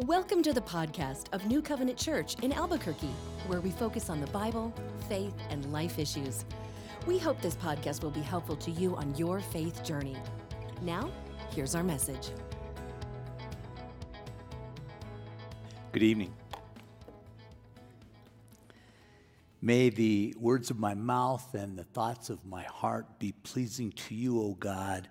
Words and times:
Welcome 0.00 0.42
to 0.42 0.52
the 0.52 0.60
podcast 0.60 1.26
of 1.32 1.46
New 1.46 1.62
Covenant 1.62 1.96
Church 1.96 2.34
in 2.42 2.52
Albuquerque, 2.52 3.14
where 3.46 3.60
we 3.60 3.70
focus 3.70 4.10
on 4.10 4.20
the 4.20 4.26
Bible, 4.26 4.74
faith, 5.08 5.32
and 5.50 5.72
life 5.72 6.00
issues. 6.00 6.44
We 7.06 7.16
hope 7.16 7.40
this 7.40 7.54
podcast 7.54 8.02
will 8.02 8.10
be 8.10 8.20
helpful 8.20 8.56
to 8.56 8.72
you 8.72 8.96
on 8.96 9.14
your 9.14 9.38
faith 9.38 9.84
journey. 9.84 10.16
Now, 10.82 11.12
here's 11.54 11.76
our 11.76 11.84
message. 11.84 12.30
Good 15.92 16.02
evening. 16.02 16.34
May 19.62 19.90
the 19.90 20.34
words 20.40 20.70
of 20.70 20.78
my 20.80 20.94
mouth 20.94 21.54
and 21.54 21.78
the 21.78 21.84
thoughts 21.84 22.30
of 22.30 22.44
my 22.44 22.64
heart 22.64 23.20
be 23.20 23.30
pleasing 23.44 23.92
to 23.92 24.16
you, 24.16 24.40
O 24.40 24.54
God, 24.54 25.08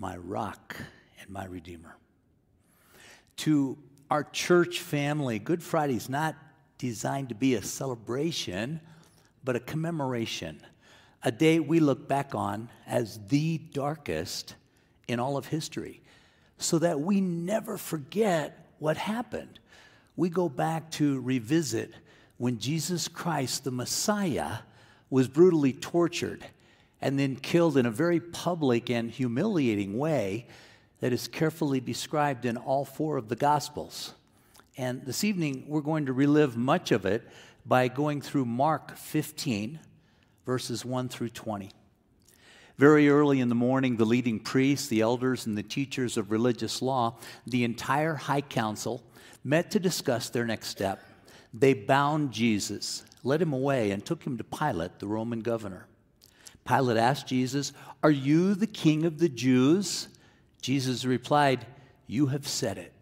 my 0.00 0.16
rock 0.16 0.74
and 1.20 1.30
my 1.30 1.44
redeemer. 1.44 1.96
To 3.36 3.78
our 4.10 4.24
church 4.24 4.80
family, 4.80 5.38
Good 5.38 5.62
Friday 5.62 5.96
is 5.96 6.08
not 6.08 6.36
designed 6.78 7.30
to 7.30 7.34
be 7.34 7.54
a 7.54 7.62
celebration, 7.62 8.80
but 9.44 9.56
a 9.56 9.60
commemoration, 9.60 10.60
a 11.22 11.32
day 11.32 11.58
we 11.58 11.80
look 11.80 12.06
back 12.06 12.34
on 12.34 12.68
as 12.86 13.18
the 13.28 13.58
darkest 13.58 14.54
in 15.08 15.18
all 15.18 15.36
of 15.36 15.46
history, 15.46 16.02
so 16.58 16.78
that 16.78 17.00
we 17.00 17.20
never 17.20 17.76
forget 17.76 18.68
what 18.78 18.96
happened. 18.96 19.58
We 20.14 20.28
go 20.28 20.48
back 20.48 20.90
to 20.92 21.20
revisit 21.20 21.92
when 22.38 22.58
Jesus 22.58 23.08
Christ, 23.08 23.64
the 23.64 23.70
Messiah, 23.70 24.58
was 25.10 25.28
brutally 25.28 25.72
tortured 25.72 26.44
and 27.00 27.18
then 27.18 27.36
killed 27.36 27.76
in 27.76 27.86
a 27.86 27.90
very 27.90 28.20
public 28.20 28.90
and 28.90 29.10
humiliating 29.10 29.98
way 29.98 30.46
that 31.00 31.12
is 31.12 31.28
carefully 31.28 31.80
described 31.80 32.44
in 32.44 32.56
all 32.56 32.84
four 32.84 33.16
of 33.16 33.28
the 33.28 33.36
Gospels. 33.36 34.14
And 34.76 35.04
this 35.04 35.24
evening, 35.24 35.64
we're 35.68 35.80
going 35.80 36.06
to 36.06 36.12
relive 36.12 36.56
much 36.56 36.92
of 36.92 37.06
it 37.06 37.26
by 37.64 37.88
going 37.88 38.20
through 38.20 38.44
Mark 38.44 38.96
15, 38.96 39.80
verses 40.44 40.84
1 40.84 41.08
through 41.08 41.30
20. 41.30 41.70
Very 42.78 43.08
early 43.08 43.40
in 43.40 43.48
the 43.48 43.54
morning, 43.54 43.96
the 43.96 44.04
leading 44.04 44.38
priests, 44.38 44.88
the 44.88 45.00
elders, 45.00 45.46
and 45.46 45.56
the 45.56 45.62
teachers 45.62 46.16
of 46.16 46.30
religious 46.30 46.82
law, 46.82 47.16
the 47.46 47.64
entire 47.64 48.14
high 48.14 48.42
council, 48.42 49.02
met 49.42 49.70
to 49.70 49.80
discuss 49.80 50.28
their 50.28 50.44
next 50.44 50.68
step. 50.68 51.02
They 51.54 51.72
bound 51.72 52.32
Jesus, 52.32 53.04
led 53.24 53.40
him 53.40 53.54
away, 53.54 53.92
and 53.92 54.04
took 54.04 54.22
him 54.22 54.36
to 54.36 54.44
Pilate, 54.44 54.98
the 54.98 55.06
Roman 55.06 55.40
governor. 55.40 55.86
Pilate 56.66 56.98
asked 56.98 57.26
Jesus, 57.26 57.72
Are 58.02 58.10
you 58.10 58.54
the 58.54 58.66
king 58.66 59.06
of 59.06 59.18
the 59.18 59.28
Jews? 59.28 60.08
Jesus 60.60 61.04
replied, 61.04 61.66
You 62.06 62.26
have 62.26 62.46
said 62.46 62.78
it. 62.78 62.92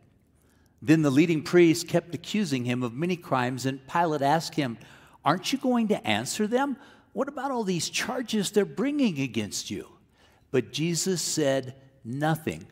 Then 0.82 1.02
the 1.02 1.10
leading 1.10 1.42
priests 1.42 1.84
kept 1.84 2.14
accusing 2.14 2.64
him 2.64 2.82
of 2.82 2.92
many 2.92 3.16
crimes, 3.16 3.64
and 3.64 3.86
Pilate 3.88 4.22
asked 4.22 4.54
him, 4.54 4.76
Aren't 5.24 5.52
you 5.52 5.58
going 5.58 5.88
to 5.88 6.06
answer 6.06 6.46
them? 6.46 6.76
What 7.14 7.28
about 7.28 7.50
all 7.50 7.64
these 7.64 7.88
charges 7.88 8.50
they're 8.50 8.64
bringing 8.64 9.20
against 9.20 9.70
you? 9.70 9.88
But 10.50 10.72
Jesus 10.72 11.22
said 11.22 11.74
nothing, 12.04 12.66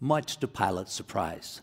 much 0.00 0.38
to 0.38 0.48
Pilate's 0.48 0.92
surprise. 0.92 1.60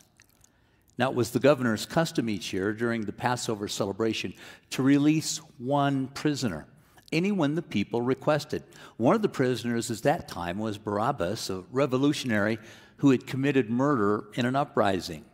Now, 0.98 1.10
it 1.10 1.16
was 1.16 1.30
the 1.30 1.40
governor's 1.40 1.86
custom 1.86 2.28
each 2.28 2.52
year 2.52 2.72
during 2.72 3.02
the 3.02 3.12
Passover 3.12 3.66
celebration 3.66 4.34
to 4.70 4.82
release 4.82 5.38
one 5.58 6.08
prisoner 6.08 6.66
anyone 7.12 7.54
the 7.54 7.62
people 7.62 8.02
requested. 8.02 8.62
One 8.96 9.14
of 9.14 9.22
the 9.22 9.28
prisoners 9.28 9.90
at 9.90 10.02
that 10.02 10.28
time 10.28 10.58
was 10.58 10.78
Barabbas, 10.78 11.50
a 11.50 11.64
revolutionary 11.70 12.58
who 12.98 13.10
had 13.10 13.26
committed 13.26 13.70
murder 13.70 14.24
in 14.34 14.46
an 14.46 14.56
uprising. 14.56 15.24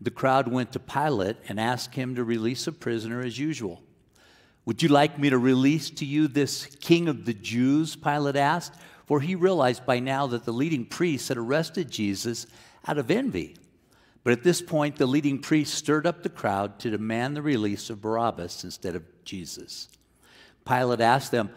The 0.00 0.10
crowd 0.10 0.48
went 0.48 0.72
to 0.72 0.78
Pilate 0.78 1.36
and 1.48 1.58
asked 1.58 1.94
him 1.94 2.14
to 2.16 2.24
release 2.24 2.66
a 2.66 2.72
prisoner 2.72 3.22
as 3.22 3.38
usual. 3.38 3.82
Would 4.66 4.82
you 4.82 4.88
like 4.88 5.18
me 5.18 5.30
to 5.30 5.38
release 5.38 5.90
to 5.90 6.04
you 6.04 6.28
this 6.28 6.66
king 6.80 7.08
of 7.08 7.24
the 7.24 7.34
Jews? 7.34 7.96
Pilate 7.96 8.36
asked, 8.36 8.74
for 9.06 9.20
he 9.20 9.34
realized 9.34 9.84
by 9.84 10.00
now 10.00 10.26
that 10.28 10.44
the 10.44 10.52
leading 10.52 10.86
priests 10.86 11.28
had 11.28 11.36
arrested 11.36 11.90
Jesus 11.90 12.46
out 12.86 12.98
of 12.98 13.10
envy. 13.10 13.56
But 14.22 14.32
at 14.32 14.42
this 14.42 14.62
point, 14.62 14.96
the 14.96 15.06
leading 15.06 15.38
priests 15.38 15.76
stirred 15.76 16.06
up 16.06 16.22
the 16.22 16.30
crowd 16.30 16.78
to 16.80 16.90
demand 16.90 17.36
the 17.36 17.42
release 17.42 17.90
of 17.90 18.00
Barabbas 18.00 18.64
instead 18.64 18.96
of 18.96 19.04
Jesus. 19.24 19.88
Pilate 20.66 21.00
asked 21.00 21.30
them, 21.30 21.50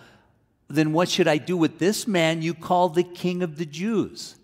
Then 0.67 0.93
what 0.93 1.09
should 1.09 1.27
I 1.27 1.37
do 1.37 1.57
with 1.57 1.79
this 1.79 2.07
man 2.07 2.41
you 2.41 2.53
call 2.53 2.89
the 2.89 3.03
king 3.03 3.41
of 3.41 3.57
the 3.57 3.65
Jews? 3.65 4.35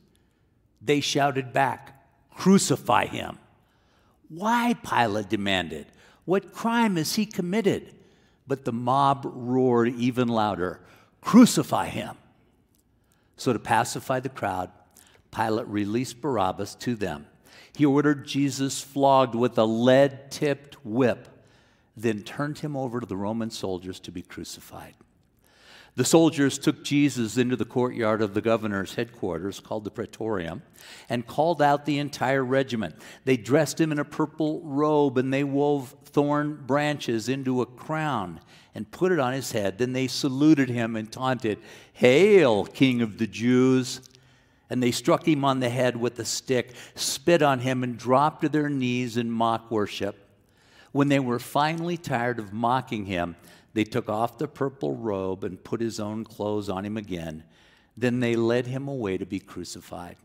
They 0.82 1.00
shouted 1.00 1.54
back, 1.54 2.02
Crucify 2.36 3.06
him. 3.06 3.38
Why? 4.30 4.76
Pilate 4.84 5.30
demanded. 5.30 5.88
What 6.26 6.54
crime 6.54 6.96
has 6.96 7.16
he 7.16 7.26
committed? 7.26 7.94
But 8.48 8.66
the 8.66 8.74
mob 8.74 9.30
roared 9.34 9.90
even 9.96 10.28
louder, 10.28 10.80
Crucify 11.22 11.88
him. 11.88 12.18
So, 13.38 13.54
to 13.54 13.60
pacify 13.60 14.20
the 14.20 14.30
crowd, 14.30 14.72
Pilate 15.32 15.68
released 15.68 16.22
Barabbas 16.22 16.76
to 16.76 16.96
them. 16.96 17.28
He 17.76 17.86
ordered 17.86 18.28
Jesus 18.28 18.82
flogged 18.82 19.36
with 19.36 19.58
a 19.58 19.66
lead 19.66 20.30
tipped 20.30 20.86
whip 20.86 21.28
then 21.96 22.24
turned 22.24 22.60
him 22.60 22.76
over 22.76 23.00
to 23.00 23.06
the 23.06 23.18
Roman 23.18 23.50
soldiers 23.50 24.00
to 24.02 24.12
be 24.12 24.22
crucified. 24.22 24.96
The 25.96 26.06
soldiers 26.06 26.58
took 26.58 26.84
Jesus 26.84 27.38
into 27.38 27.56
the 27.56 27.66
courtyard 27.66 28.24
of 28.24 28.34
the 28.34 28.42
governor's 28.42 28.96
headquarters, 28.96 29.60
called 29.60 29.84
the 29.84 29.92
Praetorium, 29.92 30.64
and 31.08 31.28
called 31.28 31.62
out 31.62 31.86
the 31.86 32.00
entire 32.00 32.44
regiment. 32.44 32.96
They 33.26 33.38
dressed 33.38 33.80
him 33.80 33.92
in 33.92 34.00
a 34.00 34.06
purple 34.06 34.62
robe 34.64 35.20
and 35.20 35.32
they 35.32 35.44
wove 35.44 35.96
thorn 36.06 36.64
branches 36.66 37.30
into 37.30 37.62
a 37.62 37.68
crown 37.68 38.40
and 38.74 38.90
put 38.90 39.12
it 39.12 39.20
on 39.20 39.34
his 39.34 39.52
head. 39.52 39.78
Then 39.78 39.94
they 39.94 40.08
saluted 40.08 40.70
him 40.70 40.96
and 40.96 41.12
taunted, 41.12 41.60
Hail, 41.94 42.66
King 42.66 43.04
of 43.04 43.20
the 43.20 43.28
Jews! 43.28 44.02
And 44.72 44.82
they 44.82 44.90
struck 44.92 45.28
him 45.28 45.46
on 45.46 45.60
the 45.60 45.70
head 45.70 45.96
with 45.96 46.18
a 46.18 46.26
stick, 46.26 46.74
spit 46.96 47.44
on 47.44 47.60
him, 47.60 47.84
and 47.84 47.96
dropped 47.96 48.42
to 48.42 48.50
their 48.50 48.70
knees 48.70 49.18
in 49.18 49.30
mock 49.30 49.70
worship. 49.70 50.23
When 50.94 51.10
they 51.10 51.20
were 51.20 51.40
finally 51.40 51.98
tired 51.98 52.40
of 52.40 52.54
mocking 52.54 53.06
him, 53.06 53.36
they 53.74 53.84
took 53.84 54.08
off 54.08 54.38
the 54.38 54.48
purple 54.48 54.96
robe 54.96 55.44
and 55.44 55.62
put 55.62 55.82
his 55.82 56.00
own 56.00 56.24
clothes 56.24 56.70
on 56.70 56.86
him 56.86 56.96
again. 56.96 57.44
Then 57.98 58.22
they 58.22 58.36
led 58.36 58.68
him 58.68 58.88
away 58.88 59.18
to 59.18 59.26
be 59.26 59.40
crucified. 59.40 60.16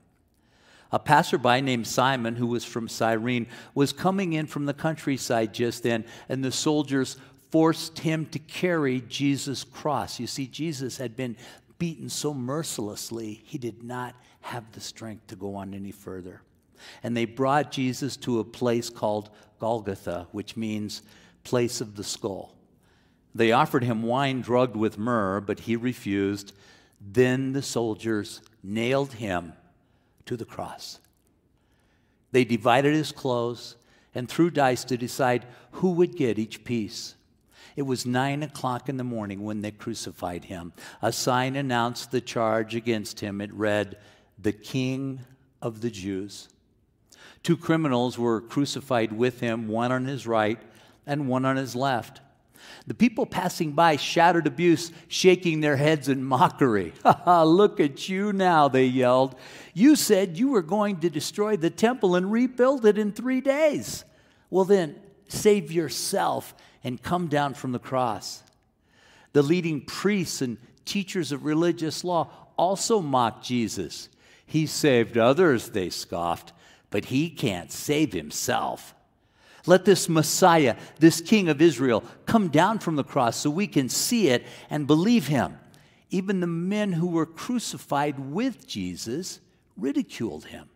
A 0.92 0.98
passerby 0.98 1.60
named 1.62 1.86
Simon, 1.86 2.36
who 2.36 2.46
was 2.46 2.64
from 2.64 2.88
Cyrene, 2.88 3.46
was 3.74 3.92
coming 3.92 4.34
in 4.34 4.46
from 4.46 4.66
the 4.66 4.74
countryside 4.74 5.52
just 5.52 5.82
then, 5.82 6.04
and 6.28 6.44
the 6.44 6.52
soldiers 6.52 7.16
forced 7.50 7.98
him 7.98 8.26
to 8.26 8.38
carry 8.38 9.02
Jesus' 9.08 9.64
cross. 9.64 10.20
You 10.20 10.26
see, 10.26 10.46
Jesus 10.46 10.98
had 10.98 11.16
been 11.16 11.36
beaten 11.78 12.08
so 12.08 12.34
mercilessly, 12.34 13.40
he 13.44 13.56
did 13.56 13.82
not 13.82 14.14
have 14.40 14.70
the 14.72 14.80
strength 14.80 15.28
to 15.28 15.36
go 15.36 15.54
on 15.54 15.74
any 15.74 15.92
further. 15.92 16.42
And 17.02 17.16
they 17.16 17.24
brought 17.24 17.72
Jesus 17.72 18.16
to 18.18 18.40
a 18.40 18.44
place 18.44 18.88
called 18.90 19.30
Golgotha, 19.58 20.26
which 20.32 20.56
means 20.56 21.02
place 21.44 21.80
of 21.80 21.96
the 21.96 22.04
skull. 22.04 22.54
They 23.34 23.52
offered 23.52 23.84
him 23.84 24.02
wine 24.02 24.40
drugged 24.40 24.76
with 24.76 24.98
myrrh, 24.98 25.40
but 25.40 25.60
he 25.60 25.76
refused. 25.76 26.52
Then 27.00 27.52
the 27.52 27.62
soldiers 27.62 28.40
nailed 28.62 29.14
him 29.14 29.52
to 30.26 30.36
the 30.36 30.44
cross. 30.44 30.98
They 32.32 32.44
divided 32.44 32.94
his 32.94 33.12
clothes 33.12 33.76
and 34.14 34.28
threw 34.28 34.50
dice 34.50 34.84
to 34.84 34.96
decide 34.96 35.46
who 35.72 35.92
would 35.92 36.16
get 36.16 36.38
each 36.38 36.64
piece. 36.64 37.14
It 37.76 37.82
was 37.82 38.04
nine 38.04 38.42
o'clock 38.42 38.88
in 38.88 38.96
the 38.96 39.04
morning 39.04 39.44
when 39.44 39.60
they 39.60 39.70
crucified 39.70 40.46
him. 40.46 40.72
A 41.00 41.12
sign 41.12 41.54
announced 41.54 42.10
the 42.10 42.20
charge 42.20 42.74
against 42.74 43.20
him. 43.20 43.40
It 43.40 43.52
read, 43.52 43.98
The 44.38 44.52
King 44.52 45.20
of 45.62 45.80
the 45.80 45.90
Jews. 45.90 46.48
Two 47.42 47.56
criminals 47.56 48.18
were 48.18 48.40
crucified 48.40 49.12
with 49.12 49.40
him, 49.40 49.68
one 49.68 49.92
on 49.92 50.04
his 50.04 50.26
right 50.26 50.58
and 51.06 51.28
one 51.28 51.44
on 51.44 51.56
his 51.56 51.74
left. 51.74 52.20
The 52.86 52.94
people 52.94 53.26
passing 53.26 53.72
by 53.72 53.96
shouted 53.96 54.46
abuse, 54.46 54.92
shaking 55.08 55.60
their 55.60 55.76
heads 55.76 56.08
in 56.08 56.24
mockery. 56.24 56.92
Look 57.26 57.80
at 57.80 58.08
you 58.08 58.32
now, 58.32 58.68
they 58.68 58.86
yelled. 58.86 59.34
You 59.74 59.96
said 59.96 60.38
you 60.38 60.48
were 60.48 60.62
going 60.62 61.00
to 61.00 61.10
destroy 61.10 61.56
the 61.56 61.70
temple 61.70 62.14
and 62.14 62.32
rebuild 62.32 62.84
it 62.86 62.98
in 62.98 63.12
three 63.12 63.40
days. 63.40 64.04
Well, 64.50 64.64
then, 64.64 64.96
save 65.28 65.70
yourself 65.70 66.54
and 66.82 67.02
come 67.02 67.28
down 67.28 67.54
from 67.54 67.72
the 67.72 67.78
cross. 67.78 68.42
The 69.32 69.42
leading 69.42 69.82
priests 69.82 70.40
and 70.40 70.56
teachers 70.84 71.32
of 71.32 71.44
religious 71.44 72.04
law 72.04 72.30
also 72.56 73.00
mocked 73.00 73.44
Jesus. 73.44 74.08
He 74.46 74.66
saved 74.66 75.18
others, 75.18 75.70
they 75.70 75.90
scoffed 75.90 76.52
but 76.90 77.06
he 77.06 77.30
can't 77.30 77.72
save 77.72 78.12
himself. 78.12 78.94
Let 79.66 79.84
this 79.84 80.08
Messiah, 80.08 80.76
this 80.98 81.20
King 81.20 81.48
of 81.48 81.60
Israel, 81.60 82.02
come 82.26 82.48
down 82.48 82.78
from 82.78 82.96
the 82.96 83.04
cross 83.04 83.36
so 83.36 83.50
we 83.50 83.66
can 83.66 83.88
see 83.88 84.28
it 84.28 84.46
and 84.70 84.86
believe 84.86 85.26
him. 85.26 85.58
Even 86.10 86.40
the 86.40 86.46
men 86.46 86.92
who 86.92 87.08
were 87.08 87.26
crucified 87.26 88.18
with 88.18 88.66
Jesus 88.66 89.40
ridiculed 89.76 90.46
him. 90.46 90.70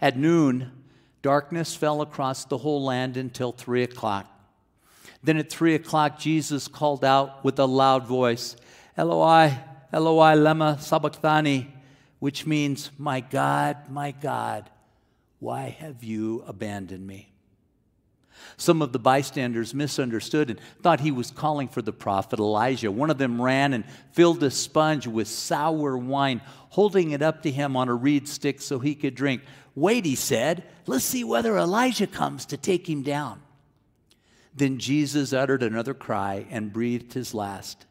At 0.00 0.16
noon, 0.16 0.72
Darkness 1.22 1.76
fell 1.76 2.00
across 2.00 2.44
the 2.44 2.58
whole 2.58 2.82
land 2.84 3.16
until 3.16 3.52
three 3.52 3.82
o'clock. 3.82 4.26
Then 5.22 5.36
at 5.36 5.50
three 5.50 5.74
o'clock, 5.74 6.18
Jesus 6.18 6.66
called 6.66 7.04
out 7.04 7.44
with 7.44 7.58
a 7.58 7.66
loud 7.66 8.06
voice, 8.06 8.56
Eloi, 8.96 9.52
Eloi, 9.92 10.34
lema 10.34 10.80
sabachthani, 10.80 11.74
which 12.20 12.46
means, 12.46 12.90
My 12.96 13.20
God, 13.20 13.90
my 13.90 14.12
God, 14.12 14.70
why 15.40 15.70
have 15.78 16.04
you 16.04 16.44
abandoned 16.46 17.06
me? 17.06 17.32
Some 18.56 18.82
of 18.82 18.92
the 18.92 18.98
bystanders 18.98 19.74
misunderstood 19.74 20.50
and 20.50 20.60
thought 20.82 21.00
he 21.00 21.10
was 21.10 21.30
calling 21.30 21.68
for 21.68 21.82
the 21.82 21.92
prophet 21.92 22.38
Elijah. 22.38 22.90
One 22.90 23.10
of 23.10 23.18
them 23.18 23.40
ran 23.40 23.72
and 23.72 23.84
filled 24.12 24.42
a 24.42 24.50
sponge 24.50 25.06
with 25.06 25.28
sour 25.28 25.96
wine, 25.96 26.40
holding 26.70 27.10
it 27.10 27.22
up 27.22 27.42
to 27.42 27.50
him 27.50 27.76
on 27.76 27.88
a 27.88 27.94
reed 27.94 28.28
stick 28.28 28.60
so 28.60 28.78
he 28.78 28.94
could 28.94 29.14
drink. 29.14 29.42
Wait, 29.74 30.04
he 30.04 30.14
said, 30.14 30.64
let's 30.86 31.04
see 31.04 31.24
whether 31.24 31.56
Elijah 31.56 32.06
comes 32.06 32.46
to 32.46 32.56
take 32.56 32.88
him 32.88 33.02
down. 33.02 33.42
Then 34.54 34.78
Jesus 34.78 35.32
uttered 35.32 35.62
another 35.62 35.94
cry 35.94 36.46
and 36.50 36.72
breathed 36.72 37.12
his 37.12 37.34
last. 37.34 37.86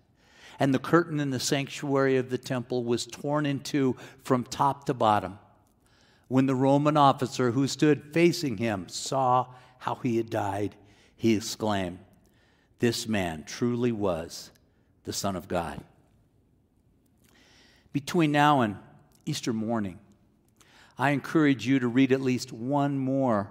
And 0.60 0.74
the 0.74 0.80
curtain 0.80 1.20
in 1.20 1.30
the 1.30 1.40
sanctuary 1.40 2.18
of 2.18 2.30
the 2.30 2.38
temple 2.38 2.84
was 2.84 3.06
torn 3.06 3.46
in 3.46 3.62
two 3.62 3.96
from 4.24 4.44
top 4.44 4.86
to 4.86 4.94
bottom. 4.94 5.40
When 6.28 6.46
the 6.46 6.56
Roman 6.56 6.98
officer 6.98 7.52
who 7.52 7.68
stood 7.68 8.14
facing 8.14 8.58
him 8.58 8.90
saw 8.90 9.48
how 9.80 9.96
he 9.96 10.18
had 10.18 10.30
died, 10.30 10.76
he 11.16 11.36
exclaimed, 11.36 12.00
This 12.80 13.08
man 13.08 13.44
truly 13.46 13.92
was 13.92 14.52
the 15.06 15.14
Son 15.14 15.36
of 15.36 15.48
God. 15.48 15.82
Between 17.94 18.32
now 18.32 18.62
and 18.62 18.76
Easter 19.26 19.54
morning, 19.54 20.00
I 20.98 21.12
encourage 21.12 21.66
you 21.66 21.80
to 21.80 21.88
read 21.88 22.12
at 22.12 22.22
least 22.22 22.52
one 22.52 22.98
more 22.98 23.50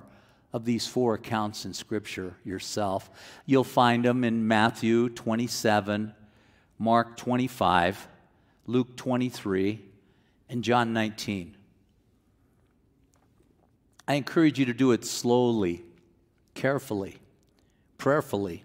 of 0.52 0.64
these 0.64 0.87
four 0.87 1.14
accounts 1.14 1.64
in 1.64 1.75
Scripture 1.75 2.37
yourself. 2.44 3.10
You'll 3.46 3.64
find 3.64 4.05
them 4.05 4.22
in 4.22 4.46
Matthew 4.46 5.08
27, 5.08 6.14
Mark 6.78 7.16
25, 7.16 8.06
Luke 8.66 8.96
23, 8.96 9.80
and 10.48 10.62
John 10.62 10.92
19. 10.92 11.56
I 14.06 14.14
encourage 14.14 14.58
you 14.58 14.66
to 14.66 14.72
do 14.72 14.92
it 14.92 15.04
slowly, 15.04 15.84
carefully, 16.54 17.19
prayerfully, 17.98 18.64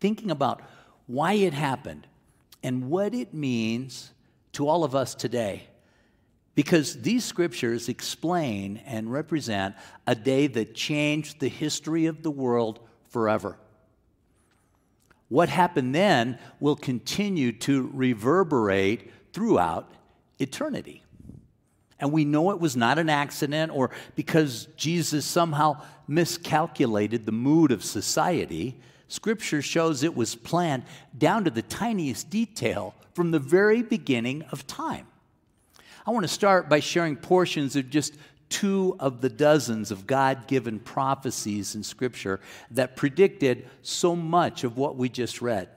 thinking 0.00 0.30
about 0.30 0.62
why 1.06 1.32
it 1.32 1.54
happened 1.54 2.06
and 2.62 2.90
what 2.90 3.14
it 3.14 3.32
means 3.32 4.12
to 4.52 4.68
all 4.68 4.84
of 4.84 4.94
us 4.94 5.14
today. 5.14 5.64
Because 6.54 7.00
these 7.02 7.24
scriptures 7.24 7.88
explain 7.88 8.76
and 8.86 9.10
represent 9.10 9.74
a 10.06 10.14
day 10.14 10.46
that 10.46 10.74
changed 10.74 11.40
the 11.40 11.48
history 11.48 12.06
of 12.06 12.22
the 12.22 12.30
world 12.30 12.78
forever. 13.08 13.58
What 15.28 15.48
happened 15.48 15.94
then 15.94 16.38
will 16.60 16.76
continue 16.76 17.52
to 17.52 17.90
reverberate 17.92 19.10
throughout 19.32 19.90
eternity. 20.38 21.02
And 21.98 22.12
we 22.12 22.24
know 22.24 22.50
it 22.50 22.60
was 22.60 22.76
not 22.76 22.98
an 22.98 23.08
accident 23.08 23.72
or 23.72 23.90
because 24.14 24.66
Jesus 24.76 25.24
somehow 25.24 25.80
miscalculated 26.06 27.24
the 27.24 27.32
mood 27.32 27.72
of 27.72 27.84
society. 27.84 28.78
Scripture 29.08 29.62
shows 29.62 30.02
it 30.02 30.14
was 30.14 30.34
planned 30.34 30.84
down 31.16 31.44
to 31.44 31.50
the 31.50 31.62
tiniest 31.62 32.30
detail 32.30 32.94
from 33.14 33.30
the 33.30 33.38
very 33.38 33.82
beginning 33.82 34.42
of 34.50 34.66
time. 34.66 35.06
I 36.06 36.10
want 36.10 36.24
to 36.24 36.28
start 36.32 36.68
by 36.68 36.80
sharing 36.80 37.16
portions 37.16 37.76
of 37.76 37.88
just 37.88 38.14
two 38.48 38.96
of 38.98 39.20
the 39.20 39.28
dozens 39.28 39.90
of 39.90 40.06
God 40.06 40.46
given 40.46 40.78
prophecies 40.78 41.74
in 41.74 41.82
Scripture 41.82 42.40
that 42.70 42.96
predicted 42.96 43.68
so 43.82 44.14
much 44.14 44.64
of 44.64 44.76
what 44.76 44.96
we 44.96 45.08
just 45.08 45.42
read. 45.42 45.68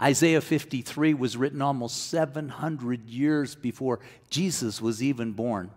Isaiah 0.00 0.40
53 0.40 1.14
was 1.14 1.36
written 1.36 1.62
almost 1.62 2.08
700 2.08 3.08
years 3.08 3.54
before 3.54 4.00
Jesus 4.28 4.82
was 4.82 5.02
even 5.02 5.32
born. 5.32 5.70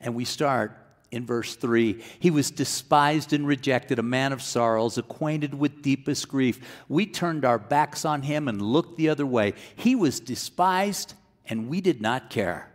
And 0.00 0.14
we 0.14 0.24
start 0.24 0.76
in 1.10 1.24
verse 1.24 1.54
3 1.54 2.02
He 2.18 2.30
was 2.30 2.50
despised 2.50 3.32
and 3.32 3.46
rejected, 3.46 3.98
a 3.98 4.02
man 4.02 4.32
of 4.32 4.42
sorrows, 4.42 4.98
acquainted 4.98 5.54
with 5.54 5.82
deepest 5.82 6.28
grief. 6.28 6.60
We 6.88 7.06
turned 7.06 7.44
our 7.44 7.58
backs 7.58 8.04
on 8.04 8.22
him 8.22 8.48
and 8.48 8.60
looked 8.60 8.96
the 8.96 9.08
other 9.08 9.26
way. 9.26 9.54
He 9.76 9.94
was 9.94 10.20
despised, 10.20 11.14
and 11.46 11.68
we 11.68 11.80
did 11.80 12.00
not 12.00 12.30
care. 12.30 12.70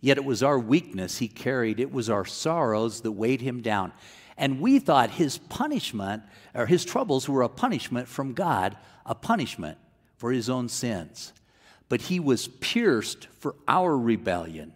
Yet 0.00 0.16
it 0.16 0.24
was 0.24 0.42
our 0.42 0.58
weakness 0.58 1.18
he 1.18 1.28
carried, 1.28 1.80
it 1.80 1.92
was 1.92 2.08
our 2.08 2.24
sorrows 2.24 3.00
that 3.00 3.12
weighed 3.12 3.40
him 3.40 3.60
down. 3.62 3.92
And 4.36 4.60
we 4.60 4.78
thought 4.78 5.10
his 5.10 5.38
punishment, 5.38 6.22
or 6.54 6.66
his 6.66 6.84
troubles, 6.84 7.28
were 7.28 7.42
a 7.42 7.48
punishment 7.48 8.06
from 8.06 8.34
God, 8.34 8.76
a 9.04 9.14
punishment 9.14 9.78
for 10.16 10.30
his 10.30 10.48
own 10.48 10.68
sins. 10.68 11.32
But 11.88 12.02
he 12.02 12.20
was 12.20 12.46
pierced 12.46 13.26
for 13.26 13.56
our 13.66 13.98
rebellion, 13.98 14.74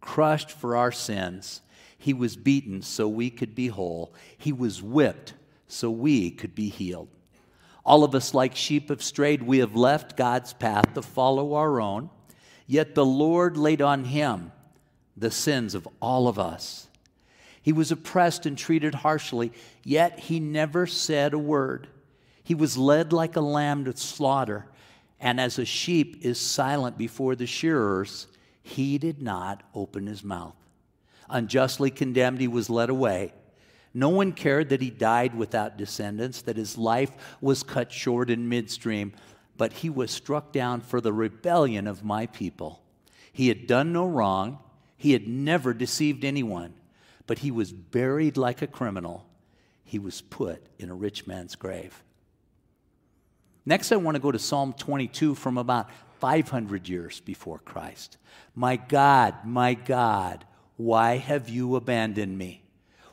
crushed 0.00 0.52
for 0.52 0.76
our 0.76 0.92
sins. 0.92 1.62
He 1.98 2.14
was 2.14 2.36
beaten 2.36 2.82
so 2.82 3.08
we 3.08 3.30
could 3.30 3.54
be 3.54 3.68
whole. 3.68 4.14
He 4.38 4.52
was 4.52 4.80
whipped 4.80 5.34
so 5.66 5.90
we 5.90 6.30
could 6.30 6.54
be 6.54 6.68
healed. 6.68 7.08
All 7.84 8.04
of 8.04 8.14
us, 8.14 8.34
like 8.34 8.54
sheep, 8.54 8.90
have 8.90 9.02
strayed. 9.02 9.42
We 9.42 9.58
have 9.58 9.74
left 9.74 10.16
God's 10.16 10.52
path 10.52 10.94
to 10.94 11.02
follow 11.02 11.54
our 11.54 11.80
own. 11.80 12.10
Yet 12.66 12.94
the 12.94 13.04
Lord 13.04 13.56
laid 13.56 13.82
on 13.82 14.04
him 14.04 14.52
the 15.20 15.30
sins 15.30 15.74
of 15.74 15.86
all 16.00 16.26
of 16.26 16.38
us. 16.38 16.88
He 17.62 17.72
was 17.72 17.92
oppressed 17.92 18.46
and 18.46 18.56
treated 18.56 18.96
harshly, 18.96 19.52
yet 19.84 20.18
he 20.18 20.40
never 20.40 20.86
said 20.86 21.34
a 21.34 21.38
word. 21.38 21.88
He 22.42 22.54
was 22.54 22.78
led 22.78 23.12
like 23.12 23.36
a 23.36 23.42
lamb 23.42 23.84
to 23.84 23.96
slaughter, 23.96 24.66
and 25.20 25.38
as 25.38 25.58
a 25.58 25.66
sheep 25.66 26.24
is 26.24 26.40
silent 26.40 26.96
before 26.96 27.36
the 27.36 27.46
shearers, 27.46 28.26
he 28.62 28.96
did 28.96 29.20
not 29.20 29.62
open 29.74 30.06
his 30.06 30.24
mouth. 30.24 30.56
Unjustly 31.28 31.90
condemned, 31.90 32.40
he 32.40 32.48
was 32.48 32.70
led 32.70 32.88
away. 32.88 33.34
No 33.92 34.08
one 34.08 34.32
cared 34.32 34.70
that 34.70 34.80
he 34.80 34.90
died 34.90 35.34
without 35.36 35.76
descendants, 35.76 36.42
that 36.42 36.56
his 36.56 36.78
life 36.78 37.12
was 37.42 37.62
cut 37.62 37.92
short 37.92 38.30
in 38.30 38.48
midstream, 38.48 39.12
but 39.58 39.74
he 39.74 39.90
was 39.90 40.10
struck 40.10 40.50
down 40.50 40.80
for 40.80 41.00
the 41.00 41.12
rebellion 41.12 41.86
of 41.86 42.02
my 42.02 42.24
people. 42.26 42.82
He 43.32 43.48
had 43.48 43.66
done 43.66 43.92
no 43.92 44.06
wrong 44.06 44.60
he 45.00 45.12
had 45.12 45.26
never 45.26 45.72
deceived 45.72 46.26
anyone, 46.26 46.74
but 47.26 47.38
he 47.38 47.50
was 47.50 47.72
buried 47.72 48.36
like 48.36 48.60
a 48.60 48.66
criminal. 48.66 49.26
He 49.82 49.98
was 49.98 50.20
put 50.20 50.62
in 50.78 50.90
a 50.90 50.94
rich 50.94 51.26
man's 51.26 51.56
grave. 51.56 52.02
Next, 53.64 53.92
I 53.92 53.96
want 53.96 54.16
to 54.16 54.20
go 54.20 54.30
to 54.30 54.38
Psalm 54.38 54.74
22 54.74 55.36
from 55.36 55.56
about 55.56 55.88
500 56.18 56.86
years 56.86 57.18
before 57.20 57.60
Christ. 57.60 58.18
My 58.54 58.76
God, 58.76 59.36
my 59.42 59.72
God, 59.72 60.44
why 60.76 61.16
have 61.16 61.48
you 61.48 61.76
abandoned 61.76 62.36
me? 62.36 62.62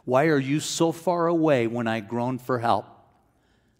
Why 0.04 0.26
are 0.26 0.40
you 0.40 0.60
so 0.60 0.92
far 0.92 1.28
away 1.28 1.68
when 1.68 1.88
I 1.88 2.02
groan 2.02 2.38
for 2.38 2.60
help? 2.60 2.86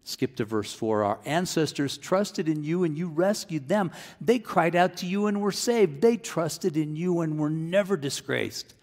Skip 0.08 0.38
to 0.38 0.46
verse 0.46 0.74
4. 0.74 1.04
Our 1.04 1.20
ancestors 1.26 1.98
trusted 1.98 2.48
in 2.48 2.64
you 2.64 2.86
and 2.86 2.98
you 2.98 3.10
rescued 3.10 3.68
them. 3.68 3.92
They 4.22 4.40
cried 4.40 4.74
out 4.74 4.96
to 4.98 5.06
you 5.06 5.28
and 5.28 5.42
were 5.42 5.52
saved. 5.52 6.00
They 6.00 6.16
trusted 6.16 6.78
in 6.78 6.96
you 6.96 7.20
and 7.20 7.38
were 7.38 7.50
never 7.50 7.98
disgraced. 7.98 8.74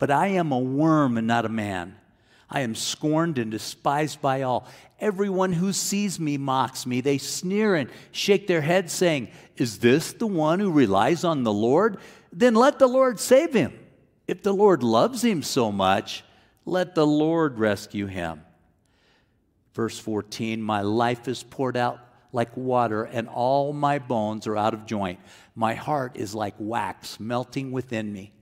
But 0.00 0.10
I 0.10 0.26
am 0.26 0.50
a 0.50 0.58
worm 0.58 1.18
and 1.18 1.28
not 1.28 1.44
a 1.44 1.48
man. 1.48 1.94
I 2.50 2.62
am 2.62 2.74
scorned 2.74 3.38
and 3.38 3.48
despised 3.48 4.20
by 4.20 4.42
all. 4.42 4.66
Everyone 4.98 5.52
who 5.52 5.72
sees 5.72 6.18
me 6.18 6.36
mocks 6.36 6.84
me. 6.84 7.00
They 7.00 7.18
sneer 7.18 7.76
and 7.76 7.88
shake 8.10 8.48
their 8.48 8.60
heads, 8.60 8.92
saying, 8.92 9.28
Is 9.56 9.78
this 9.78 10.12
the 10.12 10.26
one 10.26 10.58
who 10.58 10.72
relies 10.72 11.22
on 11.22 11.44
the 11.44 11.52
Lord? 11.52 11.98
Then 12.32 12.56
let 12.56 12.80
the 12.80 12.88
Lord 12.88 13.20
save 13.20 13.54
him. 13.54 13.72
If 14.26 14.42
the 14.42 14.52
Lord 14.52 14.82
loves 14.82 15.22
him 15.22 15.44
so 15.44 15.70
much, 15.70 16.24
let 16.66 16.96
the 16.96 17.06
Lord 17.06 17.60
rescue 17.60 18.06
him. 18.06 18.42
Verse 19.74 19.98
14 19.98 20.60
My 20.60 20.82
life 20.82 21.28
is 21.28 21.42
poured 21.42 21.76
out 21.76 22.00
like 22.32 22.56
water, 22.56 23.04
and 23.04 23.28
all 23.28 23.72
my 23.72 23.98
bones 23.98 24.46
are 24.46 24.56
out 24.56 24.74
of 24.74 24.86
joint. 24.86 25.20
My 25.54 25.74
heart 25.74 26.16
is 26.16 26.34
like 26.34 26.54
wax 26.58 27.20
melting 27.20 27.72
within 27.72 28.12
me. 28.12 28.32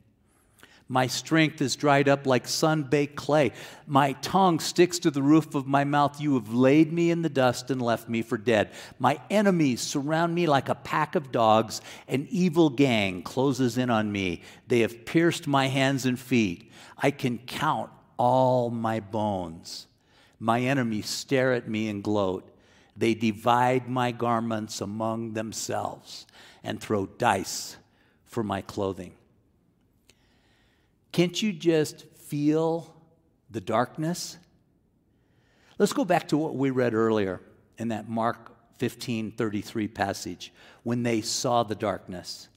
My 0.91 1.07
strength 1.07 1.63
is 1.63 1.77
dried 1.77 2.09
up 2.09 2.27
like 2.27 2.49
sun 2.49 2.83
baked 2.83 3.15
clay. 3.15 3.53
My 3.87 4.15
tongue 4.15 4.59
sticks 4.59 4.99
to 5.01 5.13
the 5.13 5.23
roof 5.23 5.55
of 5.55 5.69
my 5.69 5.85
mouth. 5.85 6.21
You 6.21 6.35
have 6.35 6.53
laid 6.53 6.93
me 6.93 7.13
in 7.13 7.23
the 7.23 7.29
dust 7.29 7.71
and 7.71 7.81
left 7.81 8.09
me 8.09 8.23
for 8.23 8.37
dead. 8.37 8.73
My 8.99 9.21
enemies 9.31 9.81
surround 9.81 10.35
me 10.35 10.49
like 10.49 10.69
a 10.69 10.75
pack 10.75 11.15
of 11.15 11.31
dogs. 11.31 11.81
An 12.09 12.27
evil 12.29 12.71
gang 12.71 13.23
closes 13.23 13.79
in 13.79 13.89
on 13.89 14.11
me. 14.11 14.43
They 14.67 14.81
have 14.81 15.05
pierced 15.05 15.47
my 15.47 15.69
hands 15.69 16.07
and 16.07 16.19
feet. 16.19 16.73
I 16.99 17.13
can 17.13 17.39
count 17.39 17.91
all 18.17 18.71
my 18.71 18.99
bones. 18.99 19.87
My 20.41 20.61
enemies 20.63 21.09
stare 21.09 21.53
at 21.53 21.69
me 21.69 21.89
and 21.89 22.03
gloat. 22.03 22.51
They 22.97 23.15
divide 23.15 23.89
my 23.89 24.11
garments 24.11 24.81
among 24.81 25.35
themselves 25.35 26.27
and 26.65 26.81
throw 26.81 27.07
dice 27.07 27.77
for 28.25 28.43
my 28.43 28.63
clothing. 28.63 29.13
Can't 31.13 31.41
you 31.43 31.53
just 31.53 32.07
feel 32.17 32.95
the 33.51 33.61
darkness? 33.61 34.39
Let's 35.79 35.93
go 35.93 36.05
back 36.05 36.29
to 36.29 36.37
what 36.37 36.57
we 36.57 36.71
read 36.71 36.95
earlier 36.95 37.41
in 37.79 37.89
that 37.89 38.09
Mark 38.09 38.53
15 38.79 39.33
33 39.33 39.89
passage 39.89 40.53
when 40.83 41.03
they 41.03 41.21
saw 41.21 41.63
the 41.63 41.75
darkness. 41.75 42.49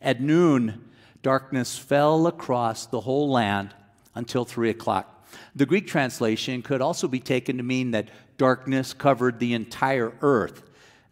At 0.00 0.20
noon, 0.20 0.90
darkness 1.22 1.76
fell 1.76 2.26
across 2.28 2.86
the 2.86 3.00
whole 3.00 3.30
land 3.30 3.74
until 4.14 4.44
three 4.44 4.70
o'clock. 4.70 5.17
The 5.54 5.66
Greek 5.66 5.86
translation 5.86 6.62
could 6.62 6.80
also 6.80 7.08
be 7.08 7.20
taken 7.20 7.56
to 7.56 7.62
mean 7.62 7.92
that 7.92 8.08
darkness 8.36 8.92
covered 8.92 9.38
the 9.38 9.54
entire 9.54 10.12
earth. 10.20 10.62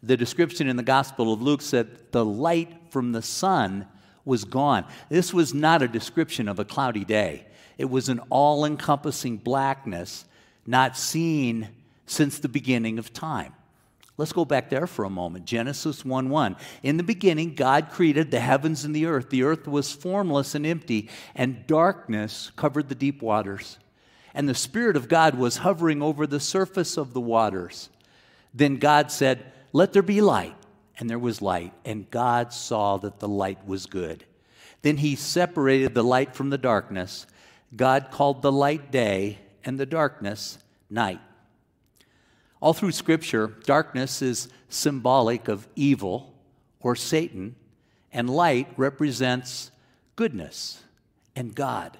The 0.03 0.17
description 0.17 0.67
in 0.67 0.77
the 0.77 0.83
Gospel 0.83 1.33
of 1.33 1.41
Luke 1.41 1.61
said 1.61 2.11
the 2.11 2.25
light 2.25 2.71
from 2.91 3.11
the 3.11 3.21
sun 3.21 3.87
was 4.25 4.45
gone. 4.45 4.85
This 5.09 5.33
was 5.33 5.53
not 5.53 5.81
a 5.81 5.87
description 5.87 6.47
of 6.47 6.59
a 6.59 6.65
cloudy 6.65 7.05
day, 7.05 7.45
it 7.77 7.89
was 7.89 8.09
an 8.09 8.19
all 8.29 8.65
encompassing 8.65 9.37
blackness 9.37 10.25
not 10.65 10.97
seen 10.97 11.69
since 12.05 12.39
the 12.39 12.49
beginning 12.49 12.99
of 12.99 13.13
time. 13.13 13.53
Let's 14.17 14.33
go 14.33 14.45
back 14.45 14.69
there 14.69 14.87
for 14.87 15.05
a 15.05 15.09
moment. 15.09 15.45
Genesis 15.45 16.03
1 16.03 16.29
1. 16.29 16.55
In 16.81 16.97
the 16.97 17.03
beginning, 17.03 17.53
God 17.53 17.89
created 17.91 18.31
the 18.31 18.39
heavens 18.39 18.83
and 18.83 18.95
the 18.95 19.05
earth. 19.05 19.29
The 19.29 19.43
earth 19.43 19.67
was 19.67 19.93
formless 19.93 20.55
and 20.55 20.65
empty, 20.65 21.09
and 21.35 21.65
darkness 21.67 22.51
covered 22.55 22.89
the 22.89 22.95
deep 22.95 23.21
waters. 23.21 23.77
And 24.33 24.47
the 24.47 24.55
Spirit 24.55 24.95
of 24.95 25.07
God 25.07 25.35
was 25.35 25.57
hovering 25.57 26.01
over 26.01 26.27
the 26.27 26.39
surface 26.39 26.97
of 26.97 27.13
the 27.13 27.21
waters. 27.21 27.89
Then 28.53 28.77
God 28.77 29.11
said, 29.11 29.51
Let 29.73 29.93
there 29.93 30.01
be 30.01 30.21
light. 30.21 30.55
And 30.99 31.09
there 31.09 31.19
was 31.19 31.41
light. 31.41 31.73
And 31.85 32.09
God 32.09 32.53
saw 32.53 32.97
that 32.97 33.19
the 33.19 33.27
light 33.27 33.65
was 33.67 33.85
good. 33.85 34.25
Then 34.81 34.97
he 34.97 35.15
separated 35.15 35.93
the 35.93 36.03
light 36.03 36.35
from 36.35 36.49
the 36.49 36.57
darkness. 36.57 37.27
God 37.75 38.09
called 38.11 38.41
the 38.41 38.51
light 38.51 38.91
day, 38.91 39.39
and 39.67 39.77
the 39.77 39.85
darkness 39.85 40.57
night. 40.89 41.19
All 42.61 42.73
through 42.73 42.93
Scripture, 42.93 43.47
darkness 43.65 44.21
is 44.21 44.47
symbolic 44.69 45.47
of 45.49 45.67
evil 45.75 46.33
or 46.79 46.95
Satan, 46.95 47.55
and 48.11 48.29
light 48.29 48.69
represents 48.77 49.71
goodness 50.15 50.83
and 51.35 51.53
God. 51.53 51.97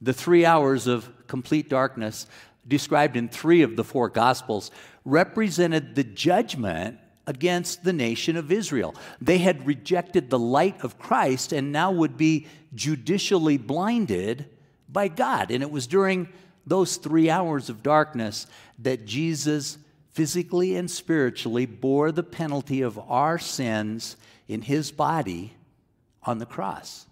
The 0.00 0.12
three 0.12 0.44
hours 0.44 0.86
of 0.86 1.10
complete 1.26 1.68
darkness, 1.68 2.26
described 2.66 3.16
in 3.16 3.28
three 3.28 3.62
of 3.62 3.76
the 3.76 3.84
four 3.84 4.08
Gospels, 4.08 4.70
represented 5.04 5.94
the 5.94 6.04
judgment 6.04 6.98
against 7.26 7.84
the 7.84 7.92
nation 7.92 8.36
of 8.36 8.52
Israel. 8.52 8.94
They 9.20 9.38
had 9.38 9.66
rejected 9.66 10.30
the 10.30 10.38
light 10.38 10.82
of 10.82 10.98
Christ 10.98 11.52
and 11.52 11.72
now 11.72 11.92
would 11.92 12.16
be 12.16 12.46
judicially 12.74 13.58
blinded 13.58 14.48
by 14.88 15.08
God. 15.08 15.50
And 15.50 15.62
it 15.62 15.70
was 15.70 15.86
during 15.86 16.28
those 16.66 16.96
three 16.96 17.28
hours 17.28 17.68
of 17.68 17.82
darkness 17.82 18.46
that 18.78 19.04
Jesus 19.04 19.78
physically 20.12 20.76
and 20.76 20.90
spiritually 20.90 21.66
bore 21.66 22.12
the 22.12 22.22
penalty 22.22 22.82
of 22.82 22.98
our 22.98 23.38
sins 23.38 24.16
in 24.48 24.62
his 24.62 24.90
body 24.90 25.52
on 26.24 26.38
the 26.38 26.46
cross. 26.46 27.07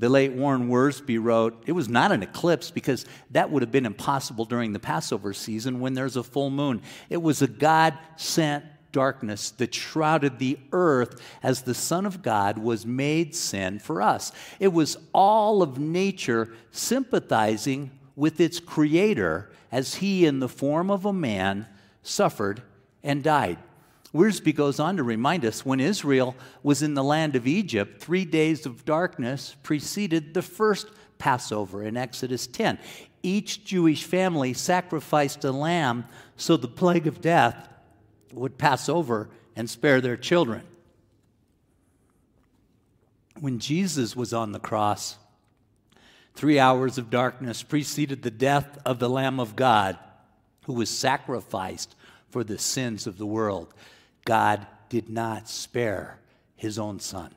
The 0.00 0.08
late 0.08 0.32
Warren 0.32 0.70
Wiersbe 0.70 1.22
wrote, 1.22 1.62
It 1.66 1.72
was 1.72 1.86
not 1.86 2.10
an 2.10 2.22
eclipse 2.22 2.70
because 2.70 3.04
that 3.32 3.50
would 3.50 3.60
have 3.60 3.70
been 3.70 3.84
impossible 3.84 4.46
during 4.46 4.72
the 4.72 4.78
Passover 4.78 5.34
season 5.34 5.78
when 5.78 5.92
there's 5.92 6.16
a 6.16 6.22
full 6.22 6.48
moon. 6.48 6.80
It 7.10 7.18
was 7.18 7.42
a 7.42 7.46
God 7.46 7.98
sent 8.16 8.64
darkness 8.92 9.50
that 9.50 9.74
shrouded 9.74 10.38
the 10.38 10.58
earth 10.72 11.20
as 11.42 11.62
the 11.62 11.74
Son 11.74 12.06
of 12.06 12.22
God 12.22 12.56
was 12.56 12.86
made 12.86 13.34
sin 13.34 13.78
for 13.78 14.00
us. 14.00 14.32
It 14.58 14.68
was 14.68 14.96
all 15.12 15.62
of 15.62 15.78
nature 15.78 16.50
sympathizing 16.70 17.90
with 18.16 18.40
its 18.40 18.58
creator 18.58 19.50
as 19.70 19.96
he, 19.96 20.24
in 20.24 20.40
the 20.40 20.48
form 20.48 20.90
of 20.90 21.04
a 21.04 21.12
man, 21.12 21.66
suffered 22.02 22.62
and 23.02 23.22
died. 23.22 23.58
Wiersbe 24.12 24.54
goes 24.54 24.80
on 24.80 24.96
to 24.96 25.02
remind 25.02 25.44
us 25.44 25.64
when 25.64 25.80
Israel 25.80 26.34
was 26.62 26.82
in 26.82 26.94
the 26.94 27.04
land 27.04 27.36
of 27.36 27.46
Egypt, 27.46 28.00
three 28.00 28.24
days 28.24 28.66
of 28.66 28.84
darkness 28.84 29.56
preceded 29.62 30.34
the 30.34 30.42
first 30.42 30.88
Passover 31.18 31.82
in 31.82 31.96
Exodus 31.96 32.46
10. 32.46 32.78
Each 33.22 33.64
Jewish 33.64 34.04
family 34.04 34.52
sacrificed 34.52 35.44
a 35.44 35.52
lamb 35.52 36.06
so 36.36 36.56
the 36.56 36.66
plague 36.68 37.06
of 37.06 37.20
death 37.20 37.68
would 38.32 38.58
pass 38.58 38.88
over 38.88 39.28
and 39.54 39.68
spare 39.68 40.00
their 40.00 40.16
children. 40.16 40.62
When 43.38 43.58
Jesus 43.58 44.16
was 44.16 44.32
on 44.32 44.52
the 44.52 44.58
cross, 44.58 45.18
Three 46.34 46.58
hours 46.58 46.96
of 46.96 47.10
darkness 47.10 47.62
preceded 47.62 48.22
the 48.22 48.30
death 48.30 48.78
of 48.86 48.98
the 48.98 49.10
Lamb 49.10 49.40
of 49.40 49.56
God 49.56 49.98
who 50.64 50.72
was 50.72 50.88
sacrificed 50.88 51.94
for 52.30 52.44
the 52.44 52.58
sins 52.58 53.06
of 53.06 53.18
the 53.18 53.26
world. 53.26 53.74
God 54.24 54.66
did 54.88 55.08
not 55.08 55.48
spare 55.48 56.18
his 56.56 56.78
own 56.78 57.00
son. 57.00 57.34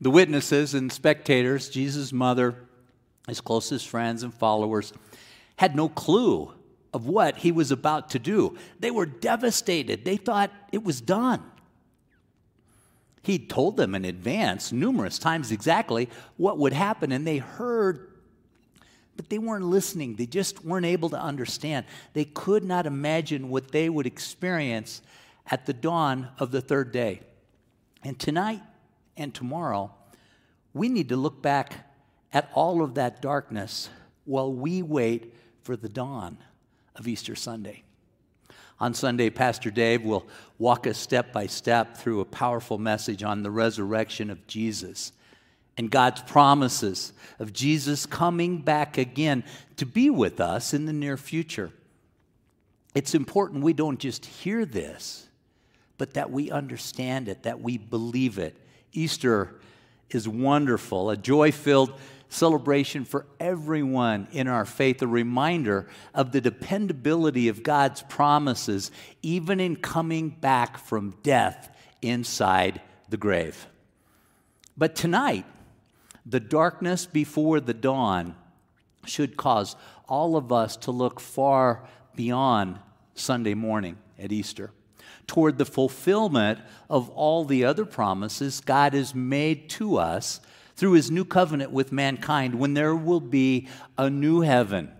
The 0.00 0.10
witnesses 0.10 0.74
and 0.74 0.92
spectators, 0.92 1.68
Jesus' 1.68 2.12
mother, 2.12 2.56
his 3.28 3.40
closest 3.40 3.88
friends 3.88 4.22
and 4.22 4.34
followers, 4.34 4.92
had 5.56 5.76
no 5.76 5.88
clue 5.88 6.52
of 6.92 7.06
what 7.06 7.38
he 7.38 7.52
was 7.52 7.70
about 7.70 8.10
to 8.10 8.18
do. 8.18 8.56
They 8.80 8.90
were 8.90 9.06
devastated. 9.06 10.04
They 10.04 10.16
thought 10.16 10.50
it 10.72 10.82
was 10.82 11.00
done. 11.00 11.42
He 13.22 13.38
told 13.38 13.76
them 13.76 13.94
in 13.94 14.04
advance, 14.04 14.72
numerous 14.72 15.18
times 15.18 15.52
exactly, 15.52 16.08
what 16.36 16.58
would 16.58 16.72
happen, 16.72 17.12
and 17.12 17.24
they 17.24 17.38
heard, 17.38 18.08
but 19.22 19.30
they 19.30 19.38
weren't 19.38 19.66
listening. 19.66 20.16
They 20.16 20.26
just 20.26 20.64
weren't 20.64 20.84
able 20.84 21.08
to 21.10 21.20
understand. 21.20 21.86
They 22.12 22.24
could 22.24 22.64
not 22.64 22.86
imagine 22.86 23.50
what 23.50 23.70
they 23.70 23.88
would 23.88 24.04
experience 24.04 25.00
at 25.48 25.64
the 25.64 25.72
dawn 25.72 26.26
of 26.40 26.50
the 26.50 26.60
third 26.60 26.90
day. 26.90 27.20
And 28.02 28.18
tonight 28.18 28.62
and 29.16 29.32
tomorrow, 29.32 29.94
we 30.74 30.88
need 30.88 31.10
to 31.10 31.16
look 31.16 31.40
back 31.40 31.88
at 32.32 32.50
all 32.52 32.82
of 32.82 32.94
that 32.94 33.22
darkness 33.22 33.90
while 34.24 34.52
we 34.52 34.82
wait 34.82 35.32
for 35.62 35.76
the 35.76 35.88
dawn 35.88 36.36
of 36.96 37.06
Easter 37.06 37.36
Sunday. 37.36 37.84
On 38.80 38.92
Sunday, 38.92 39.30
Pastor 39.30 39.70
Dave 39.70 40.02
will 40.02 40.26
walk 40.58 40.88
us 40.88 40.98
step 40.98 41.32
by 41.32 41.46
step 41.46 41.96
through 41.96 42.18
a 42.18 42.24
powerful 42.24 42.76
message 42.76 43.22
on 43.22 43.44
the 43.44 43.52
resurrection 43.52 44.30
of 44.30 44.48
Jesus 44.48 45.12
and 45.76 45.90
God's 45.90 46.22
promises 46.22 47.12
of 47.38 47.52
Jesus 47.52 48.06
coming 48.06 48.58
back 48.58 48.98
again 48.98 49.44
to 49.76 49.86
be 49.86 50.10
with 50.10 50.40
us 50.40 50.74
in 50.74 50.86
the 50.86 50.92
near 50.92 51.16
future. 51.16 51.72
It's 52.94 53.14
important 53.14 53.64
we 53.64 53.72
don't 53.72 53.98
just 53.98 54.26
hear 54.26 54.64
this, 54.64 55.26
but 55.96 56.14
that 56.14 56.30
we 56.30 56.50
understand 56.50 57.28
it, 57.28 57.44
that 57.44 57.60
we 57.60 57.78
believe 57.78 58.38
it. 58.38 58.56
Easter 58.92 59.54
is 60.10 60.28
wonderful, 60.28 61.08
a 61.08 61.16
joy 61.16 61.52
filled 61.52 61.98
celebration 62.28 63.04
for 63.04 63.26
everyone 63.40 64.26
in 64.32 64.48
our 64.48 64.64
faith, 64.64 65.02
a 65.02 65.06
reminder 65.06 65.88
of 66.14 66.32
the 66.32 66.40
dependability 66.40 67.48
of 67.48 67.62
God's 67.62 68.02
promises, 68.02 68.90
even 69.22 69.60
in 69.60 69.76
coming 69.76 70.30
back 70.30 70.78
from 70.78 71.14
death 71.22 71.74
inside 72.00 72.80
the 73.08 73.16
grave. 73.16 73.66
But 74.76 74.94
tonight, 74.96 75.44
the 76.24 76.40
darkness 76.40 77.06
before 77.06 77.60
the 77.60 77.74
dawn 77.74 78.34
should 79.04 79.36
cause 79.36 79.76
all 80.08 80.36
of 80.36 80.52
us 80.52 80.76
to 80.76 80.90
look 80.90 81.20
far 81.20 81.88
beyond 82.14 82.78
Sunday 83.14 83.54
morning 83.54 83.98
at 84.18 84.32
Easter 84.32 84.70
toward 85.26 85.58
the 85.58 85.64
fulfillment 85.64 86.60
of 86.90 87.08
all 87.10 87.44
the 87.44 87.64
other 87.64 87.84
promises 87.84 88.60
God 88.60 88.92
has 88.92 89.14
made 89.14 89.68
to 89.70 89.96
us 89.96 90.40
through 90.76 90.92
his 90.92 91.10
new 91.10 91.24
covenant 91.24 91.70
with 91.70 91.92
mankind 91.92 92.54
when 92.54 92.74
there 92.74 92.94
will 92.94 93.20
be 93.20 93.68
a 93.96 94.10
new 94.10 94.40
heaven 94.40 94.90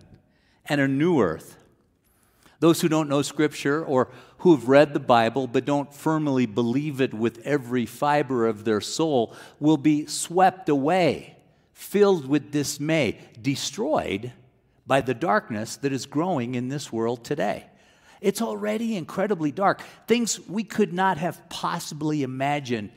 and 0.65 0.79
a 0.79 0.87
new 0.87 1.21
earth. 1.21 1.57
Those 2.63 2.79
who 2.79 2.87
don't 2.87 3.09
know 3.09 3.21
Scripture 3.21 3.83
or 3.83 4.07
who 4.37 4.55
have 4.55 4.69
read 4.69 4.93
the 4.93 4.99
Bible 5.01 5.47
but 5.47 5.65
don't 5.65 5.93
firmly 5.93 6.45
believe 6.45 7.01
it 7.01 7.13
with 7.13 7.45
every 7.45 7.85
fiber 7.85 8.47
of 8.47 8.63
their 8.63 8.79
soul 8.79 9.35
will 9.59 9.75
be 9.75 10.05
swept 10.05 10.69
away, 10.69 11.35
filled 11.73 12.25
with 12.25 12.51
dismay, 12.51 13.19
destroyed 13.41 14.31
by 14.87 15.01
the 15.01 15.13
darkness 15.13 15.75
that 15.75 15.91
is 15.91 16.05
growing 16.05 16.55
in 16.55 16.69
this 16.69 16.89
world 16.89 17.25
today. 17.25 17.65
It's 18.21 18.41
already 18.41 18.95
incredibly 18.95 19.51
dark. 19.51 19.81
Things 20.07 20.39
we 20.47 20.63
could 20.63 20.93
not 20.93 21.17
have 21.17 21.49
possibly 21.49 22.23
imagined 22.23 22.91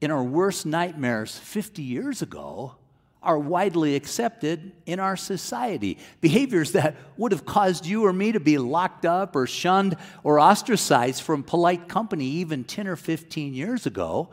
in 0.00 0.10
our 0.10 0.24
worst 0.24 0.64
nightmares 0.64 1.36
50 1.36 1.82
years 1.82 2.22
ago 2.22 2.76
are 3.24 3.38
widely 3.38 3.96
accepted 3.96 4.72
in 4.86 5.00
our 5.00 5.16
society. 5.16 5.98
Behaviors 6.20 6.72
that 6.72 6.96
would 7.16 7.32
have 7.32 7.44
caused 7.44 7.86
you 7.86 8.04
or 8.06 8.12
me 8.12 8.32
to 8.32 8.40
be 8.40 8.58
locked 8.58 9.04
up 9.04 9.34
or 9.34 9.46
shunned 9.46 9.96
or 10.22 10.38
ostracized 10.38 11.22
from 11.22 11.42
polite 11.42 11.88
company 11.88 12.26
even 12.26 12.64
10 12.64 12.86
or 12.86 12.96
15 12.96 13.54
years 13.54 13.86
ago 13.86 14.28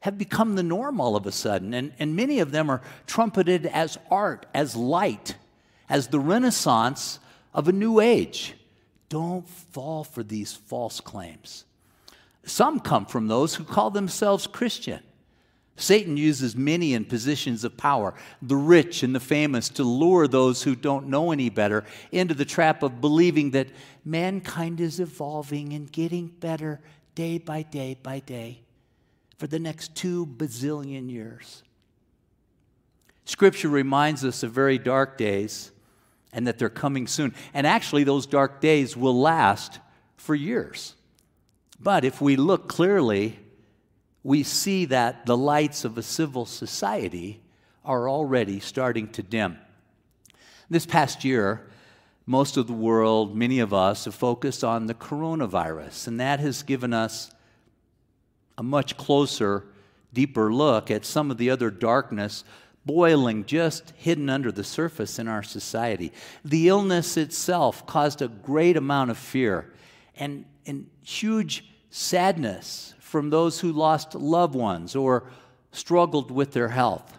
have 0.00 0.16
become 0.16 0.54
the 0.54 0.62
norm 0.62 1.00
all 1.00 1.16
of 1.16 1.26
a 1.26 1.32
sudden, 1.32 1.74
and, 1.74 1.92
and 1.98 2.14
many 2.14 2.38
of 2.38 2.52
them 2.52 2.70
are 2.70 2.80
trumpeted 3.06 3.66
as 3.66 3.98
art, 4.10 4.46
as 4.54 4.76
light, 4.76 5.34
as 5.88 6.08
the 6.08 6.20
renaissance 6.20 7.18
of 7.52 7.68
a 7.68 7.72
new 7.72 7.98
age. 7.98 8.54
Don't 9.08 9.48
fall 9.48 10.04
for 10.04 10.22
these 10.22 10.52
false 10.52 11.00
claims. 11.00 11.64
Some 12.44 12.80
come 12.80 13.06
from 13.06 13.26
those 13.26 13.56
who 13.56 13.64
call 13.64 13.90
themselves 13.90 14.46
Christian. 14.46 15.00
Satan 15.78 16.16
uses 16.16 16.56
many 16.56 16.92
in 16.94 17.04
positions 17.04 17.62
of 17.62 17.76
power, 17.76 18.14
the 18.42 18.56
rich 18.56 19.02
and 19.02 19.14
the 19.14 19.20
famous, 19.20 19.68
to 19.70 19.84
lure 19.84 20.26
those 20.26 20.62
who 20.62 20.74
don't 20.74 21.06
know 21.06 21.30
any 21.30 21.50
better 21.50 21.84
into 22.10 22.34
the 22.34 22.44
trap 22.44 22.82
of 22.82 23.00
believing 23.00 23.52
that 23.52 23.68
mankind 24.04 24.80
is 24.80 24.98
evolving 24.98 25.72
and 25.72 25.90
getting 25.90 26.26
better 26.26 26.80
day 27.14 27.38
by 27.38 27.62
day 27.62 27.96
by 28.02 28.18
day 28.18 28.60
for 29.38 29.46
the 29.46 29.58
next 29.58 29.94
two 29.94 30.26
bazillion 30.26 31.10
years. 31.10 31.62
Scripture 33.24 33.68
reminds 33.68 34.24
us 34.24 34.42
of 34.42 34.50
very 34.50 34.78
dark 34.78 35.16
days 35.16 35.70
and 36.32 36.46
that 36.46 36.58
they're 36.58 36.68
coming 36.68 37.06
soon. 37.06 37.34
And 37.54 37.66
actually, 37.66 38.04
those 38.04 38.26
dark 38.26 38.60
days 38.60 38.96
will 38.96 39.18
last 39.18 39.78
for 40.16 40.34
years. 40.34 40.94
But 41.78 42.04
if 42.04 42.20
we 42.20 42.36
look 42.36 42.68
clearly, 42.68 43.38
we 44.22 44.42
see 44.42 44.84
that 44.86 45.26
the 45.26 45.36
lights 45.36 45.84
of 45.84 45.96
a 45.96 46.02
civil 46.02 46.44
society 46.44 47.40
are 47.84 48.08
already 48.08 48.60
starting 48.60 49.08
to 49.08 49.22
dim. 49.22 49.58
This 50.68 50.84
past 50.84 51.24
year, 51.24 51.68
most 52.26 52.56
of 52.58 52.66
the 52.66 52.74
world, 52.74 53.34
many 53.34 53.58
of 53.58 53.72
us, 53.72 54.04
have 54.04 54.14
focused 54.14 54.62
on 54.62 54.86
the 54.86 54.94
coronavirus, 54.94 56.08
and 56.08 56.20
that 56.20 56.40
has 56.40 56.62
given 56.62 56.92
us 56.92 57.30
a 58.58 58.62
much 58.62 58.96
closer, 58.98 59.64
deeper 60.12 60.52
look 60.52 60.90
at 60.90 61.06
some 61.06 61.30
of 61.30 61.38
the 61.38 61.48
other 61.48 61.70
darkness 61.70 62.44
boiling 62.84 63.44
just 63.44 63.92
hidden 63.96 64.28
under 64.28 64.50
the 64.50 64.64
surface 64.64 65.18
in 65.18 65.28
our 65.28 65.42
society. 65.42 66.12
The 66.44 66.68
illness 66.68 67.16
itself 67.16 67.86
caused 67.86 68.22
a 68.22 68.28
great 68.28 68.76
amount 68.76 69.10
of 69.10 69.18
fear 69.18 69.72
and, 70.16 70.44
and 70.66 70.88
huge 71.02 71.64
sadness 71.90 72.94
from 73.08 73.30
those 73.30 73.60
who 73.60 73.72
lost 73.72 74.14
loved 74.14 74.54
ones 74.54 74.94
or 74.94 75.24
struggled 75.72 76.30
with 76.30 76.52
their 76.52 76.68
health. 76.68 77.18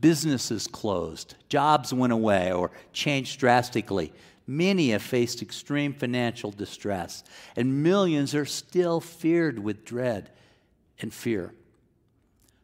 Businesses 0.00 0.66
closed, 0.66 1.34
jobs 1.50 1.92
went 1.92 2.14
away 2.14 2.50
or 2.50 2.70
changed 2.94 3.38
drastically. 3.38 4.10
Many 4.46 4.90
have 4.90 5.02
faced 5.02 5.42
extreme 5.42 5.92
financial 5.92 6.50
distress, 6.50 7.24
and 7.56 7.82
millions 7.82 8.34
are 8.34 8.46
still 8.46 9.00
feared 9.00 9.58
with 9.58 9.84
dread 9.84 10.30
and 10.98 11.12
fear. 11.12 11.52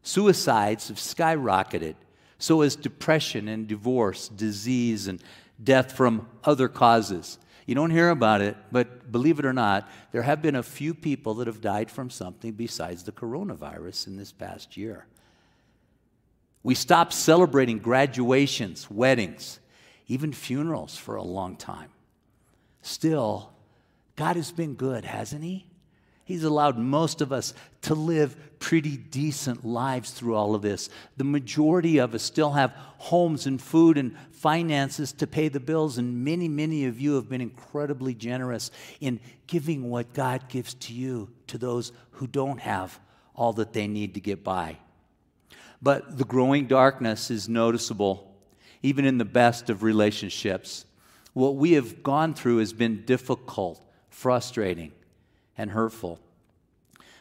Suicides 0.02 0.88
have 0.88 0.96
skyrocketed, 0.96 1.96
so 2.38 2.62
has 2.62 2.76
depression 2.76 3.46
and 3.46 3.68
divorce, 3.68 4.28
disease, 4.28 5.06
and 5.06 5.22
death 5.62 5.92
from 5.92 6.28
other 6.44 6.68
causes. 6.68 7.38
You 7.66 7.74
don't 7.74 7.90
hear 7.90 8.10
about 8.10 8.40
it, 8.40 8.56
but 8.70 9.10
believe 9.10 9.38
it 9.38 9.46
or 9.46 9.52
not, 9.52 9.88
there 10.12 10.22
have 10.22 10.42
been 10.42 10.54
a 10.54 10.62
few 10.62 10.94
people 10.94 11.34
that 11.34 11.46
have 11.46 11.60
died 11.60 11.90
from 11.90 12.10
something 12.10 12.52
besides 12.52 13.04
the 13.04 13.12
coronavirus 13.12 14.06
in 14.06 14.16
this 14.16 14.32
past 14.32 14.76
year. 14.76 15.06
We 16.62 16.74
stopped 16.74 17.12
celebrating 17.12 17.78
graduations, 17.78 18.90
weddings, 18.90 19.60
even 20.08 20.32
funerals 20.32 20.96
for 20.96 21.16
a 21.16 21.22
long 21.22 21.56
time. 21.56 21.90
Still, 22.82 23.50
God 24.16 24.36
has 24.36 24.52
been 24.52 24.74
good, 24.74 25.04
hasn't 25.04 25.42
He? 25.42 25.66
He's 26.24 26.44
allowed 26.44 26.78
most 26.78 27.20
of 27.20 27.32
us 27.32 27.52
to 27.82 27.94
live 27.94 28.36
pretty 28.58 28.96
decent 28.96 29.62
lives 29.64 30.10
through 30.10 30.36
all 30.36 30.54
of 30.54 30.62
this. 30.62 30.88
The 31.18 31.24
majority 31.24 31.98
of 31.98 32.14
us 32.14 32.22
still 32.22 32.52
have 32.52 32.72
homes 32.96 33.46
and 33.46 33.60
food 33.60 33.98
and 33.98 34.16
finances 34.30 35.12
to 35.12 35.26
pay 35.26 35.48
the 35.48 35.60
bills, 35.60 35.98
and 35.98 36.24
many, 36.24 36.48
many 36.48 36.86
of 36.86 36.98
you 36.98 37.16
have 37.16 37.28
been 37.28 37.42
incredibly 37.42 38.14
generous 38.14 38.70
in 39.00 39.20
giving 39.46 39.90
what 39.90 40.14
God 40.14 40.48
gives 40.48 40.72
to 40.74 40.94
you 40.94 41.28
to 41.48 41.58
those 41.58 41.92
who 42.12 42.26
don't 42.26 42.60
have 42.60 42.98
all 43.34 43.52
that 43.54 43.74
they 43.74 43.86
need 43.86 44.14
to 44.14 44.20
get 44.20 44.42
by. 44.42 44.78
But 45.82 46.16
the 46.16 46.24
growing 46.24 46.66
darkness 46.66 47.30
is 47.30 47.50
noticeable, 47.50 48.34
even 48.82 49.04
in 49.04 49.18
the 49.18 49.26
best 49.26 49.68
of 49.68 49.82
relationships. 49.82 50.86
What 51.34 51.56
we 51.56 51.72
have 51.72 52.02
gone 52.02 52.32
through 52.32 52.58
has 52.58 52.72
been 52.72 53.04
difficult, 53.04 53.84
frustrating 54.08 54.92
and 55.58 55.70
hurtful. 55.70 56.18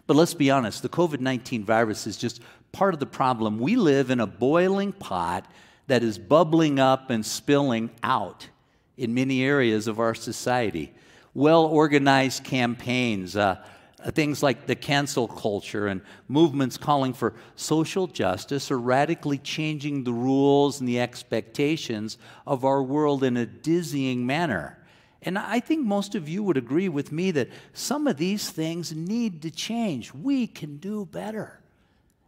But 0.05 0.15
let's 0.15 0.33
be 0.33 0.51
honest, 0.51 0.81
the 0.81 0.89
COVID 0.89 1.19
19 1.19 1.63
virus 1.63 2.07
is 2.07 2.17
just 2.17 2.41
part 2.71 2.93
of 2.93 2.99
the 2.99 3.05
problem. 3.05 3.59
We 3.59 3.75
live 3.75 4.09
in 4.09 4.19
a 4.19 4.27
boiling 4.27 4.91
pot 4.91 5.49
that 5.87 6.03
is 6.03 6.17
bubbling 6.17 6.79
up 6.79 7.09
and 7.09 7.25
spilling 7.25 7.89
out 8.01 8.49
in 8.97 9.13
many 9.13 9.43
areas 9.43 9.87
of 9.87 9.99
our 9.99 10.15
society. 10.15 10.93
Well 11.33 11.65
organized 11.65 12.43
campaigns, 12.43 13.35
uh, 13.35 13.63
things 14.11 14.43
like 14.43 14.67
the 14.67 14.75
cancel 14.75 15.27
culture 15.27 15.87
and 15.87 16.01
movements 16.27 16.77
calling 16.77 17.13
for 17.13 17.33
social 17.55 18.05
justice 18.07 18.69
are 18.69 18.79
radically 18.79 19.37
changing 19.37 20.03
the 20.03 20.13
rules 20.13 20.79
and 20.79 20.87
the 20.87 20.99
expectations 20.99 22.17
of 22.45 22.65
our 22.65 22.83
world 22.83 23.23
in 23.23 23.37
a 23.37 23.45
dizzying 23.45 24.25
manner. 24.25 24.77
And 25.25 25.37
I 25.37 25.59
think 25.59 25.85
most 25.85 26.15
of 26.15 26.27
you 26.27 26.43
would 26.43 26.57
agree 26.57 26.89
with 26.89 27.11
me 27.11 27.31
that 27.31 27.49
some 27.71 28.07
of 28.07 28.17
these 28.17 28.49
things 28.49 28.93
need 28.93 29.41
to 29.43 29.51
change. 29.51 30.13
We 30.13 30.47
can 30.47 30.77
do 30.77 31.05
better. 31.05 31.59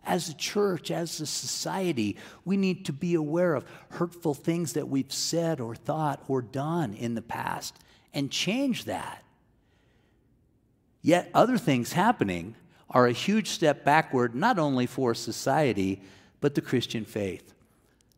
As 0.06 0.30
a 0.30 0.34
church, 0.36 0.92
as 0.92 1.20
a 1.20 1.26
society, 1.26 2.18
we 2.46 2.58
need 2.58 2.86
to 2.86 2.94
be 2.94 3.16
aware 3.16 3.56
of 3.56 3.66
hurtful 3.90 4.34
things 4.34 4.74
that 4.74 4.88
we've 4.88 5.12
said 5.12 5.60
or 5.60 5.76
thought 5.76 6.24
or 6.28 6.42
done 6.42 6.94
in 6.94 7.16
the 7.16 7.22
past 7.22 7.76
and 8.14 8.32
change 8.32 8.86
that. 8.86 9.24
Yet, 11.02 11.30
other 11.34 11.58
things 11.58 11.94
happening 11.94 12.56
are 12.90 13.08
a 13.08 13.12
huge 13.12 13.50
step 13.50 13.84
backward, 13.84 14.36
not 14.36 14.60
only 14.60 14.86
for 14.86 15.14
society, 15.14 16.02
but 16.40 16.56
the 16.56 16.62
Christian 16.62 17.04
faith. 17.04 17.55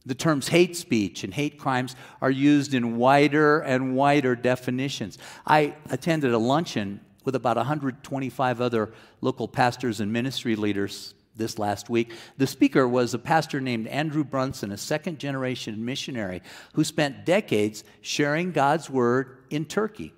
The 0.08 0.16
terms 0.16 0.48
hate 0.48 0.78
speech 0.78 1.26
and 1.26 1.34
hate 1.34 1.60
crimes 1.60 1.96
are 2.22 2.32
used 2.32 2.74
in 2.74 2.96
wider 2.96 3.60
and 3.60 3.94
wider 3.94 4.38
definitions. 4.38 5.18
I 5.46 5.76
attended 5.90 6.34
a 6.34 6.38
luncheon 6.38 7.02
with 7.26 7.36
about 7.36 7.58
125 7.58 8.62
other 8.62 8.94
local 9.20 9.50
pastors 9.50 10.00
and 10.00 10.14
ministry 10.14 10.56
leaders 10.56 11.14
this 11.36 11.60
last 11.60 11.90
week. 11.90 12.14
The 12.38 12.48
speaker 12.48 12.88
was 12.88 13.14
a 13.14 13.20
pastor 13.20 13.60
named 13.60 13.88
Andrew 13.88 14.24
Brunson, 14.24 14.72
a 14.72 14.78
second 14.78 15.20
generation 15.20 15.84
missionary 15.84 16.42
who 16.72 16.86
spent 16.86 17.26
decades 17.26 17.84
sharing 18.00 18.54
God's 18.54 18.90
word 18.90 19.40
in 19.50 19.66
Turkey 19.66 20.14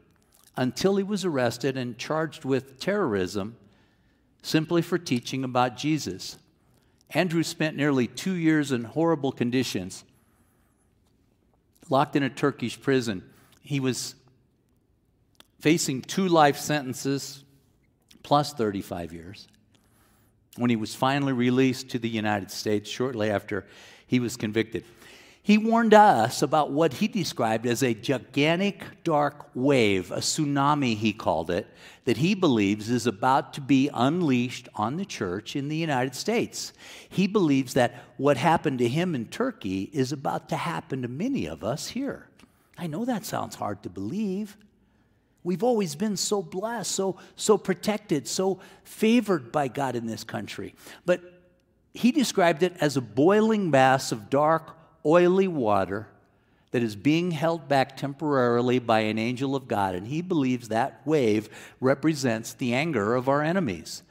until 0.55 0.97
he 0.97 1.03
was 1.03 1.25
arrested 1.25 1.77
and 1.77 1.97
charged 1.97 2.45
with 2.45 2.79
terrorism 2.79 3.57
simply 4.43 4.83
for 4.83 4.99
teaching 4.99 5.43
about 5.43 5.77
Jesus. 5.77 6.37
Andrew 7.11 7.43
spent 7.43 7.75
nearly 7.75 8.07
two 8.07 8.33
years 8.33 8.71
in 8.71 8.83
horrible 8.83 9.31
conditions, 9.31 10.03
locked 11.89 12.15
in 12.15 12.23
a 12.23 12.29
Turkish 12.29 12.79
prison. 12.79 13.23
He 13.61 13.79
was 13.79 14.15
facing 15.59 16.01
two 16.01 16.27
life 16.27 16.57
sentences 16.57 17.43
plus 18.21 18.53
35 18.53 19.11
years 19.11 19.47
when 20.55 20.69
he 20.69 20.75
was 20.75 20.93
finally 20.93 21.33
released 21.33 21.89
to 21.89 21.99
the 21.99 22.09
United 22.09 22.51
States 22.51 22.89
shortly 22.89 23.29
after 23.31 23.65
he 24.05 24.19
was 24.19 24.35
convicted. 24.37 24.83
He 25.41 25.57
warned 25.57 25.93
us 25.93 26.41
about 26.41 26.71
what 26.71 26.93
he 26.93 27.07
described 27.07 27.65
as 27.65 27.81
a 27.81 27.93
gigantic 27.93 28.83
dark 29.03 29.49
wave, 29.55 30.11
a 30.11 30.17
tsunami, 30.17 30.95
he 30.95 31.13
called 31.13 31.49
it, 31.49 31.67
that 32.05 32.17
he 32.17 32.35
believes 32.35 32.89
is 32.89 33.07
about 33.07 33.53
to 33.53 33.61
be 33.61 33.89
unleashed 33.93 34.67
on 34.75 34.97
the 34.97 35.05
church 35.05 35.55
in 35.55 35.69
the 35.69 35.77
United 35.77 36.13
States. 36.13 36.73
He 37.07 37.25
believes 37.25 37.73
that 37.73 38.03
what 38.17 38.37
happened 38.37 38.79
to 38.79 38.87
him 38.87 39.15
in 39.15 39.27
Turkey 39.27 39.89
is 39.93 40.11
about 40.11 40.49
to 40.49 40.55
happen 40.55 41.01
to 41.01 41.07
many 41.07 41.47
of 41.47 41.63
us 41.63 41.87
here. 41.87 42.27
I 42.77 42.87
know 42.87 43.05
that 43.05 43.25
sounds 43.25 43.55
hard 43.55 43.81
to 43.83 43.89
believe. 43.89 44.57
We've 45.43 45.63
always 45.63 45.95
been 45.95 46.17
so 46.17 46.41
blessed, 46.41 46.91
so, 46.91 47.17
so 47.35 47.57
protected, 47.57 48.27
so 48.27 48.59
favored 48.83 49.51
by 49.51 49.69
God 49.69 49.95
in 49.95 50.05
this 50.05 50.23
country. 50.23 50.75
But 51.05 51.21
he 51.93 52.11
described 52.11 52.61
it 52.61 52.75
as 52.79 52.97
a 52.97 53.01
boiling 53.01 53.71
mass 53.71 54.11
of 54.11 54.29
dark, 54.29 54.75
oily 55.05 55.47
water 55.47 56.07
that 56.71 56.83
is 56.83 56.95
being 56.95 57.31
held 57.31 57.67
back 57.67 57.97
temporarily 57.97 58.79
by 58.79 58.99
an 58.99 59.17
angel 59.17 59.55
of 59.55 59.67
God. 59.67 59.95
And 59.95 60.07
he 60.07 60.21
believes 60.21 60.67
that 60.67 61.01
wave 61.05 61.49
represents 61.79 62.53
the 62.53 62.73
anger 62.73 63.15
of 63.15 63.27
our 63.27 63.41
enemies, 63.41 64.03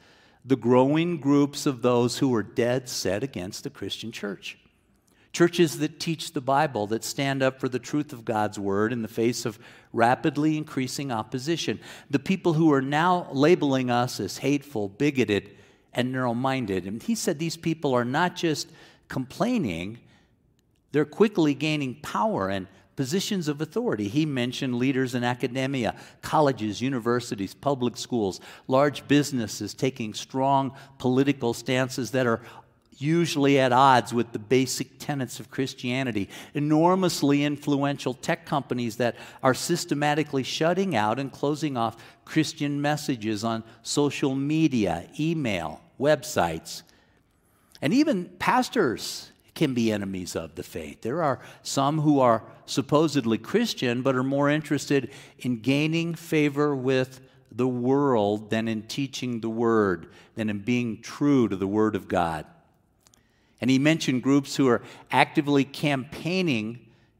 the 0.43 0.57
growing 0.57 1.17
groups 1.19 1.65
of 1.65 1.81
those 1.81 2.17
who 2.17 2.33
are 2.35 2.43
dead 2.43 2.89
set 2.89 3.23
against 3.23 3.63
the 3.63 3.69
Christian 3.69 4.11
church. 4.11 4.57
Churches 5.31 5.77
that 5.77 5.99
teach 5.99 6.33
the 6.33 6.41
Bible, 6.41 6.87
that 6.87 7.03
stand 7.03 7.43
up 7.43 7.59
for 7.59 7.69
the 7.69 7.79
truth 7.79 8.11
of 8.11 8.25
God's 8.25 8.57
word 8.57 8.91
in 8.91 9.03
the 9.03 9.07
face 9.07 9.45
of 9.45 9.59
rapidly 9.93 10.57
increasing 10.57 11.11
opposition. 11.11 11.79
The 12.09 12.19
people 12.19 12.53
who 12.53 12.73
are 12.73 12.81
now 12.81 13.27
labeling 13.31 13.91
us 13.91 14.19
as 14.19 14.39
hateful, 14.39 14.89
bigoted, 14.89 15.51
and 15.93 16.11
narrow 16.11 16.33
minded. 16.33 16.85
And 16.85 17.01
he 17.01 17.15
said 17.15 17.37
these 17.37 17.57
people 17.57 17.93
are 17.93 18.05
not 18.05 18.35
just 18.35 18.71
complaining, 19.07 19.99
they're 20.91 21.05
quickly 21.05 21.53
gaining 21.53 21.95
power 21.95 22.49
and 22.49 22.67
positions 22.95 23.47
of 23.47 23.61
authority. 23.61 24.09
He 24.09 24.25
mentioned 24.25 24.75
leaders 24.75 25.15
in 25.15 25.23
academia, 25.23 25.95
colleges, 26.21 26.81
universities, 26.81 27.53
public 27.53 27.95
schools, 27.95 28.41
large 28.67 29.07
businesses 29.07 29.73
taking 29.73 30.13
strong 30.13 30.75
political 30.97 31.53
stances 31.53 32.11
that 32.11 32.27
are 32.27 32.41
usually 32.97 33.57
at 33.57 33.71
odds 33.71 34.13
with 34.13 34.33
the 34.33 34.39
basic 34.39 34.99
tenets 34.99 35.39
of 35.39 35.49
Christianity. 35.49 36.27
Enormously 36.53 37.45
influential 37.45 38.13
tech 38.13 38.45
companies 38.45 38.97
that 38.97 39.15
are 39.41 39.53
systematically 39.53 40.43
shutting 40.43 40.95
out 40.95 41.19
and 41.19 41.31
closing 41.31 41.77
off 41.77 42.03
Christian 42.25 42.81
messages 42.81 43.45
on 43.45 43.63
social 43.81 44.35
media, 44.35 45.07
email, 45.17 45.81
websites. 45.97 46.83
And 47.81 47.93
even 47.93 48.25
pastors 48.39 49.31
can 49.59 49.73
be 49.73 49.91
enemies 49.91 50.37
of 50.37 50.55
the 50.55 50.63
faith. 50.63 51.01
There 51.01 51.21
are 51.21 51.41
some 51.63 51.99
who 51.99 52.21
are 52.21 52.43
supposedly 52.65 53.37
Christian 53.37 54.01
but 54.01 54.15
are 54.15 54.23
more 54.23 54.49
interested 54.49 55.11
in 55.37 55.59
gaining 55.59 56.15
favor 56.15 56.73
with 56.73 57.19
the 57.51 57.67
world 57.67 58.51
than 58.51 58.69
in 58.69 58.83
teaching 58.83 59.41
the 59.41 59.49
word, 59.49 60.07
than 60.35 60.49
in 60.49 60.59
being 60.59 61.01
true 61.01 61.49
to 61.49 61.57
the 61.57 61.67
word 61.67 61.97
of 61.97 62.07
God. 62.07 62.45
And 63.59 63.69
he 63.69 63.77
mentioned 63.79 64.23
groups 64.23 64.55
who 64.55 64.69
are 64.69 64.81
actively 65.11 65.65
campaigning 65.65 66.79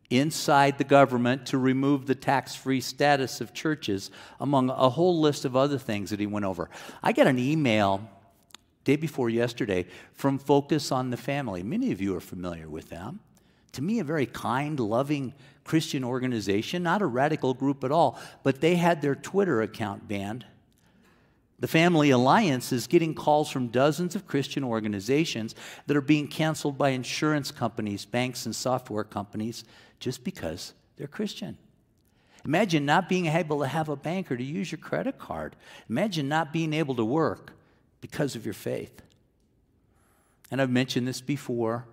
inside 0.10 0.78
the 0.78 0.86
government 0.86 1.46
to 1.48 1.58
remove 1.58 2.06
the 2.06 2.16
tax 2.16 2.56
free 2.56 2.80
status 2.80 3.42
of 3.42 3.54
churches, 3.54 4.12
among 4.40 4.70
a 4.70 4.90
whole 4.90 5.20
list 5.20 5.44
of 5.44 5.58
other 5.58 5.78
things 5.78 6.10
that 6.12 6.22
he 6.22 6.26
went 6.26 6.46
over. 6.46 6.70
I 7.04 7.12
got 7.12 7.28
an 7.28 7.38
email 7.38 8.10
day 8.90 8.96
before 8.96 9.30
yesterday 9.30 9.86
from 10.14 10.40
Focus 10.40 10.92
on 10.92 11.12
the 11.12 11.18
Family. 11.18 11.62
Many 11.62 11.92
of 11.92 12.02
you 12.02 12.16
are 12.16 12.20
familiar 12.20 12.68
with 12.68 12.90
them. 12.90 13.20
To 13.74 13.84
me, 13.84 14.00
a 14.00 14.04
very 14.04 14.26
kind, 14.26 14.80
loving 14.80 15.36
Christian 15.64 16.04
organization, 16.04 16.82
not 16.82 17.04
a 17.04 17.06
radical 17.06 17.54
group 17.54 17.84
at 17.84 17.92
all, 17.92 18.20
but 18.42 18.62
they 18.62 18.78
had 18.78 19.04
their 19.04 19.14
Twitter 19.14 19.62
account 19.62 20.08
banned. 20.08 20.44
The 21.60 21.68
Family 21.68 22.10
Alliance 22.10 22.72
is 22.72 22.88
getting 22.88 23.14
calls 23.14 23.52
from 23.52 23.68
dozens 23.68 24.16
of 24.16 24.26
Christian 24.26 24.64
organizations 24.64 25.54
that 25.86 25.96
are 25.96 26.02
being 26.02 26.28
canceled 26.28 26.80
by 26.80 26.90
insurance 26.90 27.52
companies, 27.52 28.06
banks, 28.06 28.48
and 28.48 28.56
software 28.56 29.04
companies 29.04 29.66
just 30.00 30.24
because 30.24 30.74
they're 30.98 31.06
Christian. 31.06 31.60
Imagine 32.44 32.88
not 32.88 33.08
being 33.08 33.28
able 33.28 33.60
to 33.60 33.68
have 33.68 33.88
a 33.88 33.96
banker 33.96 34.36
to 34.36 34.44
use 34.44 34.72
your 34.72 34.80
credit 34.80 35.20
card. 35.20 35.56
Imagine 35.92 36.28
not 36.28 36.52
being 36.52 36.74
able 36.74 36.96
to 36.96 37.06
work 37.06 37.54
because 38.02 38.36
of 38.36 38.46
your 38.46 38.54
faith. 38.54 39.02
And 40.52 40.62
I've 40.62 40.70
mentioned 40.70 41.08
this 41.08 41.22
before. 41.22 41.86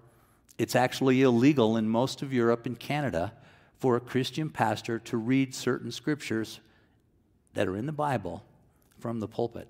It's 0.58 0.74
actually 0.74 1.22
illegal 1.22 1.76
in 1.76 1.88
most 1.88 2.22
of 2.22 2.32
Europe 2.32 2.66
and 2.66 2.78
Canada 2.78 3.32
for 3.78 3.96
a 3.96 4.00
Christian 4.00 4.48
pastor 4.48 4.98
to 5.00 5.16
read 5.16 5.54
certain 5.54 5.92
scriptures 5.92 6.60
that 7.54 7.68
are 7.68 7.76
in 7.76 7.86
the 7.86 7.92
Bible 7.92 8.42
from 8.98 9.20
the 9.20 9.28
pulpit. 9.28 9.68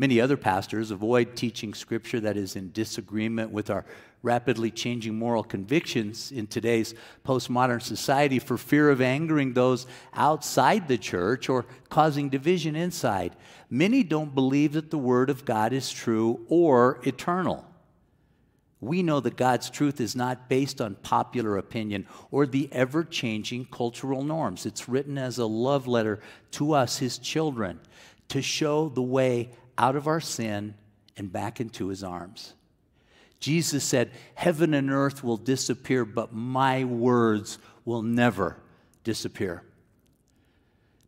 Many 0.00 0.18
other 0.18 0.38
pastors 0.38 0.90
avoid 0.90 1.36
teaching 1.36 1.74
scripture 1.74 2.20
that 2.20 2.38
is 2.38 2.56
in 2.56 2.72
disagreement 2.72 3.50
with 3.50 3.68
our 3.68 3.84
rapidly 4.22 4.70
changing 4.70 5.14
moral 5.14 5.44
convictions 5.44 6.32
in 6.32 6.46
today's 6.46 6.94
postmodern 7.22 7.82
society 7.82 8.38
for 8.38 8.56
fear 8.56 8.88
of 8.88 9.02
angering 9.02 9.52
those 9.52 9.86
outside 10.14 10.88
the 10.88 10.96
church 10.96 11.50
or 11.50 11.66
causing 11.90 12.30
division 12.30 12.76
inside. 12.76 13.36
Many 13.68 14.02
don't 14.02 14.34
believe 14.34 14.72
that 14.72 14.90
the 14.90 14.96
Word 14.96 15.28
of 15.28 15.44
God 15.44 15.74
is 15.74 15.92
true 15.92 16.46
or 16.48 16.98
eternal. 17.02 17.66
We 18.80 19.02
know 19.02 19.20
that 19.20 19.36
God's 19.36 19.68
truth 19.68 20.00
is 20.00 20.16
not 20.16 20.48
based 20.48 20.80
on 20.80 20.94
popular 20.94 21.58
opinion 21.58 22.06
or 22.30 22.46
the 22.46 22.70
ever 22.72 23.04
changing 23.04 23.66
cultural 23.66 24.24
norms. 24.24 24.64
It's 24.64 24.88
written 24.88 25.18
as 25.18 25.36
a 25.36 25.44
love 25.44 25.86
letter 25.86 26.20
to 26.52 26.72
us, 26.72 26.96
His 26.96 27.18
children, 27.18 27.80
to 28.28 28.40
show 28.40 28.88
the 28.88 29.02
way 29.02 29.50
out 29.80 29.96
of 29.96 30.06
our 30.06 30.20
sin 30.20 30.74
and 31.16 31.32
back 31.32 31.58
into 31.58 31.88
His 31.88 32.04
arms. 32.04 32.52
Jesus 33.40 33.82
said, 33.82 34.10
Heaven 34.34 34.74
and 34.74 34.90
earth 34.90 35.24
will 35.24 35.38
disappear, 35.38 36.04
but 36.04 36.34
my 36.34 36.84
words 36.84 37.58
will 37.86 38.02
never 38.02 38.58
disappear. 39.04 39.62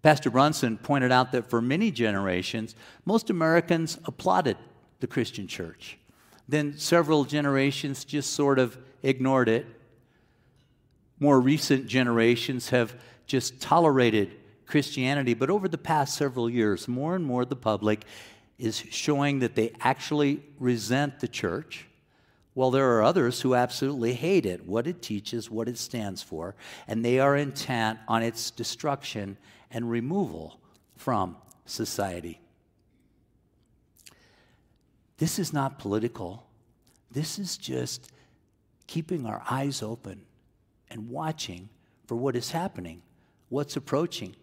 Pastor 0.01 0.31
Brunson 0.31 0.79
pointed 0.79 1.13
out 1.13 1.33
that 1.33 1.51
for 1.51 1.61
many 1.61 1.91
generations, 1.91 2.75
most 3.05 3.29
Americans 3.29 3.99
applauded 4.07 4.57
the 5.01 5.07
Christian 5.07 5.47
church. 5.47 5.99
Then 6.49 6.77
several 6.79 7.25
generations 7.25 8.05
just 8.05 8.33
sort 8.33 8.59
of 8.59 8.79
ignored 9.03 9.51
it. 9.51 9.67
More 11.21 11.41
recent 11.41 11.87
generations 11.87 12.71
have 12.71 12.99
just 13.27 13.61
tolerated 13.61 14.35
Christianity, 14.67 15.35
but 15.35 15.51
over 15.51 15.69
the 15.69 15.79
past 15.79 16.17
several 16.17 16.49
years, 16.49 16.89
more 16.89 17.15
and 17.15 17.25
more 17.25 17.45
the 17.45 17.55
public 17.55 18.05
is 18.63 18.79
showing 18.91 19.41
that 19.41 19.55
they 19.55 19.73
actually 19.81 20.43
resent 20.59 21.21
the 21.21 21.29
church 21.29 21.87
well, 22.55 22.71
there 22.71 22.99
are 22.99 23.03
others 23.03 23.41
who 23.41 23.55
absolutely 23.55 24.13
hate 24.13 24.45
it, 24.45 24.67
what 24.67 24.87
it 24.87 25.01
teaches, 25.01 25.51
what 25.51 25.69
it 25.69 25.79
stands 25.79 26.23
for, 26.23 26.55
and 26.87 27.03
they 27.03 27.19
are 27.19 27.35
intent 27.35 27.99
on 28.07 28.23
its 28.23 28.51
destruction 28.51 29.39
and 29.71 29.91
removal 29.91 30.61
from 30.97 31.37
society. 31.65 32.41
This 35.17 35.39
is 35.39 35.53
not 35.53 35.79
political. 35.79 36.47
This 37.11 37.39
is 37.39 37.57
just 37.57 38.13
keeping 38.87 39.25
our 39.25 39.43
eyes 39.51 39.83
open 39.83 40.23
and 40.91 41.09
watching 41.09 41.71
for 42.07 42.17
what 42.17 42.37
is 42.37 42.51
happening, 42.51 43.01
what's 43.49 43.77
approaching. 43.77 44.37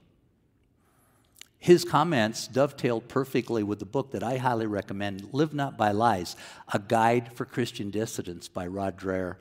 His 1.60 1.84
comments 1.84 2.48
dovetailed 2.48 3.10
perfectly 3.10 3.64
with 3.64 3.80
the 3.80 3.86
book 3.86 4.12
that 4.12 4.24
I 4.24 4.38
highly 4.38 4.66
recommend, 4.66 5.34
Live 5.34 5.54
Not 5.54 5.78
by 5.78 5.92
Lies 5.92 6.38
A 6.74 6.80
Guide 6.80 7.34
for 7.34 7.44
Christian 7.44 7.92
Dissidents 7.92 8.48
by 8.48 8.66
Rod 8.66 8.98
Dreher. 8.98 9.36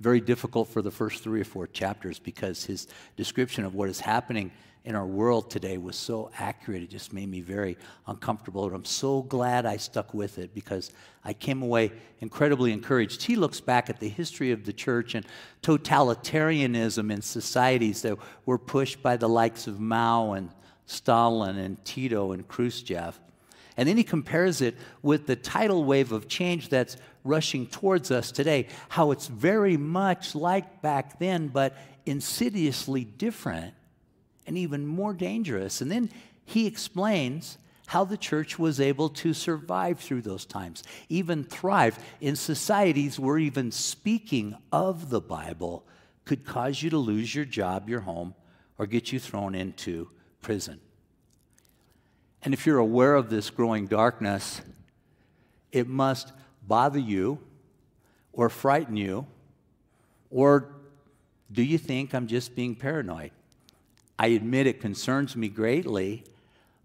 Very 0.00 0.20
difficult 0.20 0.68
for 0.68 0.80
the 0.80 0.92
first 0.92 1.24
three 1.24 1.40
or 1.40 1.44
four 1.44 1.66
chapters 1.66 2.20
because 2.20 2.64
his 2.64 2.86
description 3.16 3.64
of 3.64 3.74
what 3.74 3.88
is 3.88 3.98
happening 3.98 4.52
in 4.84 4.94
our 4.94 5.04
world 5.04 5.50
today 5.50 5.76
was 5.78 5.96
so 5.96 6.30
accurate, 6.38 6.80
it 6.80 6.90
just 6.90 7.12
made 7.12 7.28
me 7.28 7.40
very 7.40 7.76
uncomfortable. 8.06 8.66
And 8.66 8.74
I'm 8.76 8.84
so 8.84 9.22
glad 9.22 9.66
I 9.66 9.78
stuck 9.78 10.14
with 10.14 10.38
it 10.38 10.54
because 10.54 10.92
I 11.24 11.32
came 11.32 11.60
away 11.60 11.90
incredibly 12.20 12.72
encouraged. 12.72 13.24
He 13.24 13.34
looks 13.34 13.60
back 13.60 13.90
at 13.90 13.98
the 13.98 14.08
history 14.08 14.52
of 14.52 14.64
the 14.64 14.72
church 14.72 15.16
and 15.16 15.26
totalitarianism 15.60 17.12
in 17.12 17.20
societies 17.20 18.02
that 18.02 18.16
were 18.44 18.58
pushed 18.58 19.02
by 19.02 19.16
the 19.16 19.28
likes 19.28 19.66
of 19.66 19.80
Mao 19.80 20.34
and 20.34 20.50
Stalin 20.86 21.58
and 21.58 21.84
Tito 21.84 22.32
and 22.32 22.46
Khrushchev. 22.46 23.18
And 23.76 23.88
then 23.88 23.96
he 23.96 24.04
compares 24.04 24.62
it 24.62 24.74
with 25.02 25.26
the 25.26 25.36
tidal 25.36 25.84
wave 25.84 26.12
of 26.12 26.28
change 26.28 26.70
that's 26.70 26.96
rushing 27.24 27.66
towards 27.66 28.10
us 28.10 28.32
today, 28.32 28.68
how 28.88 29.10
it's 29.10 29.26
very 29.26 29.76
much 29.76 30.34
like 30.34 30.80
back 30.80 31.18
then, 31.18 31.48
but 31.48 31.76
insidiously 32.06 33.04
different 33.04 33.74
and 34.46 34.56
even 34.56 34.86
more 34.86 35.12
dangerous. 35.12 35.80
And 35.80 35.90
then 35.90 36.10
he 36.44 36.66
explains 36.66 37.58
how 37.86 38.04
the 38.04 38.16
church 38.16 38.58
was 38.58 38.80
able 38.80 39.08
to 39.08 39.34
survive 39.34 40.00
through 40.00 40.22
those 40.22 40.44
times, 40.44 40.82
even 41.08 41.44
thrive 41.44 41.98
in 42.20 42.34
societies 42.34 43.18
where 43.18 43.38
even 43.38 43.70
speaking 43.70 44.56
of 44.72 45.10
the 45.10 45.20
Bible 45.20 45.84
could 46.24 46.44
cause 46.44 46.82
you 46.82 46.90
to 46.90 46.98
lose 46.98 47.34
your 47.34 47.44
job, 47.44 47.88
your 47.88 48.00
home, 48.00 48.34
or 48.78 48.86
get 48.86 49.12
you 49.12 49.20
thrown 49.20 49.54
into 49.54 50.08
prison. 50.46 50.78
And 52.40 52.54
if 52.54 52.66
you're 52.66 52.78
aware 52.78 53.16
of 53.16 53.30
this 53.30 53.50
growing 53.50 53.88
darkness, 53.88 54.60
it 55.72 55.88
must 55.88 56.32
bother 56.68 57.00
you 57.00 57.40
or 58.32 58.48
frighten 58.48 58.96
you, 58.96 59.26
or 60.30 60.68
do 61.50 61.64
you 61.64 61.78
think 61.78 62.14
I'm 62.14 62.28
just 62.28 62.54
being 62.54 62.76
paranoid? 62.76 63.32
I 64.20 64.28
admit 64.28 64.68
it 64.68 64.80
concerns 64.80 65.34
me 65.34 65.48
greatly, 65.48 66.22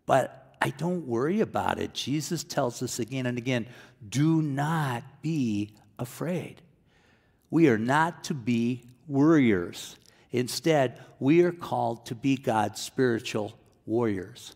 but 0.07 0.55
I 0.59 0.71
don't 0.71 1.05
worry 1.05 1.41
about 1.41 1.77
it. 1.77 1.93
Jesus 1.93 2.43
tells 2.43 2.81
us 2.81 2.97
again 2.97 3.27
and 3.27 3.37
again 3.37 3.67
do 4.09 4.41
not 4.41 5.03
be 5.21 5.69
afraid. 5.99 6.63
We 7.51 7.69
are 7.69 7.77
not 7.77 8.23
to 8.23 8.33
be 8.33 8.81
worriers. 9.07 9.97
Instead, 10.31 10.99
we 11.19 11.41
are 11.41 11.51
called 11.51 12.05
to 12.05 12.15
be 12.15 12.37
God's 12.37 12.81
spiritual 12.81 13.53
warriors. 13.85 14.55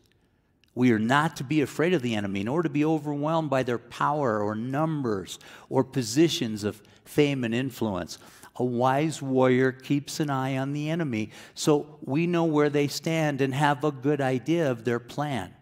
We 0.74 0.92
are 0.92 1.00
not 1.00 1.38
to 1.38 1.44
be 1.44 1.62
afraid 1.62 1.94
of 1.94 2.02
the 2.02 2.16
enemy, 2.16 2.44
nor 2.44 2.62
to 2.62 2.70
be 2.70 2.84
overwhelmed 2.84 3.50
by 3.50 3.64
their 3.64 3.78
power 3.78 4.42
or 4.42 4.56
numbers 4.56 5.40
or 5.70 5.84
positions 5.84 6.64
of 6.64 6.82
fame 7.06 7.44
and 7.44 7.56
influence. 7.56 8.18
A 8.58 8.64
wise 8.64 9.22
warrior 9.22 9.72
keeps 9.72 10.20
an 10.20 10.30
eye 10.30 10.58
on 10.58 10.74
the 10.74 10.90
enemy 10.90 11.32
so 11.54 11.98
we 12.02 12.26
know 12.28 12.46
where 12.46 12.70
they 12.70 12.88
stand 12.88 13.42
and 13.42 13.54
have 13.54 13.84
a 13.84 13.92
good 13.92 14.22
idea 14.22 14.70
of 14.70 14.86
their 14.86 15.00
plan. 15.00 15.54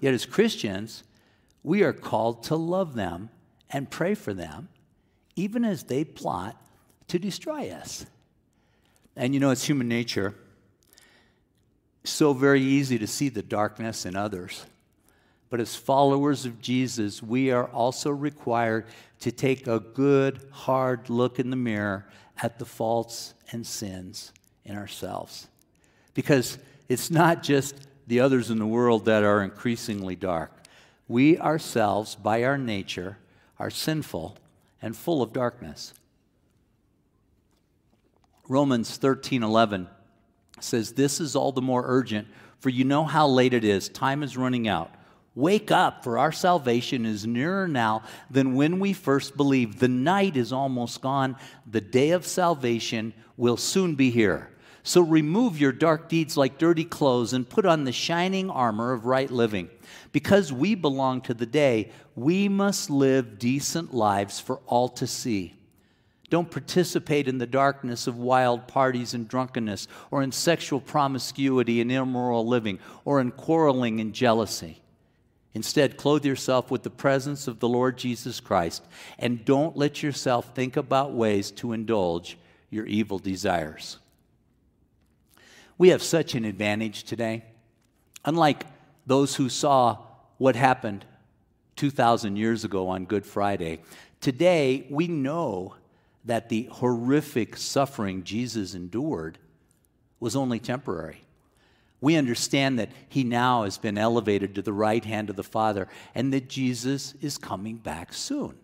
Yet, 0.00 0.14
as 0.14 0.26
Christians, 0.26 1.04
we 1.62 1.82
are 1.82 1.92
called 1.92 2.42
to 2.44 2.56
love 2.56 2.94
them 2.94 3.30
and 3.70 3.90
pray 3.90 4.14
for 4.14 4.32
them, 4.32 4.68
even 5.34 5.64
as 5.64 5.84
they 5.84 6.04
plot 6.04 6.62
to 7.08 7.18
destroy 7.18 7.70
us. 7.70 8.06
And 9.16 9.32
you 9.32 9.40
know, 9.40 9.50
it's 9.50 9.64
human 9.64 9.88
nature. 9.88 10.34
So 12.04 12.32
very 12.32 12.62
easy 12.62 12.98
to 12.98 13.06
see 13.06 13.28
the 13.28 13.42
darkness 13.42 14.06
in 14.06 14.14
others. 14.14 14.64
But 15.48 15.60
as 15.60 15.74
followers 15.74 16.44
of 16.44 16.60
Jesus, 16.60 17.22
we 17.22 17.50
are 17.50 17.66
also 17.66 18.10
required 18.10 18.86
to 19.20 19.32
take 19.32 19.66
a 19.66 19.80
good, 19.80 20.40
hard 20.50 21.08
look 21.08 21.38
in 21.38 21.50
the 21.50 21.56
mirror 21.56 22.06
at 22.42 22.58
the 22.58 22.64
faults 22.64 23.34
and 23.52 23.66
sins 23.66 24.32
in 24.64 24.76
ourselves. 24.76 25.48
Because 26.14 26.58
it's 26.88 27.10
not 27.10 27.42
just 27.42 27.74
the 28.06 28.20
others 28.20 28.50
in 28.50 28.58
the 28.58 28.66
world 28.66 29.06
that 29.06 29.22
are 29.22 29.42
increasingly 29.42 30.16
dark. 30.16 30.52
We 31.08 31.38
ourselves, 31.38 32.16
by 32.16 32.44
our 32.44 32.58
nature, 32.58 33.18
are 33.58 33.70
sinful 33.70 34.36
and 34.82 34.96
full 34.96 35.22
of 35.22 35.32
darkness. 35.32 35.94
Romans 38.48 38.96
13 38.96 39.42
11 39.42 39.88
says, 40.60 40.92
This 40.92 41.20
is 41.20 41.36
all 41.36 41.52
the 41.52 41.62
more 41.62 41.84
urgent, 41.86 42.28
for 42.60 42.70
you 42.70 42.84
know 42.84 43.04
how 43.04 43.26
late 43.26 43.54
it 43.54 43.64
is. 43.64 43.88
Time 43.88 44.22
is 44.22 44.36
running 44.36 44.68
out. 44.68 44.90
Wake 45.34 45.70
up, 45.70 46.02
for 46.02 46.16
our 46.16 46.32
salvation 46.32 47.04
is 47.04 47.26
nearer 47.26 47.68
now 47.68 48.02
than 48.30 48.54
when 48.54 48.80
we 48.80 48.94
first 48.94 49.36
believed. 49.36 49.78
The 49.78 49.88
night 49.88 50.36
is 50.36 50.52
almost 50.52 51.02
gone. 51.02 51.36
The 51.70 51.82
day 51.82 52.12
of 52.12 52.26
salvation 52.26 53.12
will 53.36 53.58
soon 53.58 53.96
be 53.96 54.10
here. 54.10 54.50
So 54.82 55.02
remove 55.02 55.60
your 55.60 55.72
dark 55.72 56.08
deeds 56.08 56.36
like 56.36 56.58
dirty 56.58 56.84
clothes 56.84 57.32
and 57.32 57.46
put 57.48 57.66
on 57.66 57.84
the 57.84 57.92
shining 57.92 58.48
armor 58.48 58.92
of 58.92 59.04
right 59.04 59.30
living. 59.30 59.68
Because 60.12 60.52
we 60.52 60.74
belong 60.74 61.20
to 61.22 61.34
the 61.34 61.44
day, 61.44 61.90
we 62.14 62.48
must 62.48 62.88
live 62.88 63.38
decent 63.38 63.92
lives 63.92 64.40
for 64.40 64.60
all 64.66 64.88
to 64.90 65.06
see. 65.06 65.54
Don't 66.28 66.50
participate 66.50 67.28
in 67.28 67.38
the 67.38 67.46
darkness 67.46 68.06
of 68.06 68.18
wild 68.18 68.66
parties 68.66 69.14
and 69.14 69.28
drunkenness, 69.28 69.86
or 70.10 70.22
in 70.22 70.32
sexual 70.32 70.80
promiscuity 70.80 71.80
and 71.80 71.92
immoral 71.92 72.46
living, 72.46 72.80
or 73.04 73.20
in 73.20 73.30
quarreling 73.30 74.00
and 74.00 74.12
jealousy. 74.12 74.80
Instead, 75.54 75.96
clothe 75.96 76.26
yourself 76.26 76.70
with 76.70 76.82
the 76.82 76.90
presence 76.90 77.48
of 77.48 77.60
the 77.60 77.68
Lord 77.68 77.96
Jesus 77.96 78.40
Christ, 78.40 78.82
and 79.18 79.44
don't 79.44 79.76
let 79.76 80.02
yourself 80.02 80.54
think 80.54 80.76
about 80.76 81.14
ways 81.14 81.50
to 81.52 81.72
indulge 81.72 82.36
your 82.70 82.86
evil 82.86 83.18
desires. 83.18 83.98
We 85.78 85.90
have 85.90 86.02
such 86.02 86.34
an 86.34 86.44
advantage 86.44 87.04
today. 87.04 87.44
Unlike 88.24 88.66
those 89.06 89.36
who 89.36 89.48
saw 89.48 89.98
what 90.38 90.56
happened 90.56 91.04
2,000 91.76 92.36
years 92.36 92.64
ago 92.64 92.88
on 92.88 93.04
Good 93.04 93.24
Friday, 93.24 93.80
today 94.20 94.86
we 94.90 95.06
know 95.06 95.76
that 96.26 96.48
the 96.48 96.64
horrific 96.72 97.56
suffering 97.56 98.24
Jesus 98.24 98.74
endured 98.74 99.38
was 100.20 100.36
only 100.36 100.58
temporary. 100.58 101.22
We 102.00 102.16
understand 102.16 102.78
that 102.78 102.90
he 103.08 103.24
now 103.24 103.64
has 103.64 103.78
been 103.78 103.96
elevated 103.96 104.54
to 104.54 104.62
the 104.62 104.72
right 104.72 105.04
hand 105.04 105.30
of 105.30 105.36
the 105.36 105.42
Father 105.42 105.88
and 106.14 106.32
that 106.32 106.48
Jesus 106.48 107.14
is 107.22 107.38
coming 107.38 107.76
back 107.76 108.12
soon. 108.12 108.56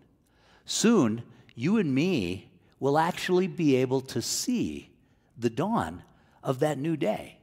Soon, 0.64 1.22
you 1.54 1.78
and 1.78 1.94
me 1.94 2.50
will 2.78 2.98
actually 2.98 3.46
be 3.46 3.76
able 3.76 4.00
to 4.00 4.20
see 4.20 4.90
the 5.38 5.50
dawn 5.50 6.02
of 6.42 6.58
that 6.58 6.78
new 6.78 6.96
day. 6.96 7.38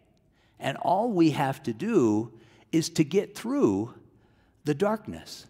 And 0.59 0.77
all 0.77 1.11
we 1.11 1.31
have 1.31 1.63
to 1.63 1.73
do 1.73 2.33
is 2.71 2.89
to 2.89 3.03
get 3.03 3.35
through 3.35 3.93
the 4.65 4.73
darkness. 4.73 5.45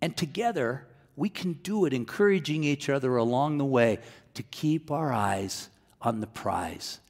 And 0.00 0.16
together, 0.16 0.86
we 1.16 1.28
can 1.28 1.54
do 1.54 1.84
it, 1.84 1.92
encouraging 1.92 2.64
each 2.64 2.88
other 2.88 3.16
along 3.16 3.58
the 3.58 3.64
way 3.64 3.98
to 4.34 4.42
keep 4.44 4.90
our 4.90 5.12
eyes 5.12 5.68
on 6.00 6.20
the 6.20 6.26
prize. 6.26 7.00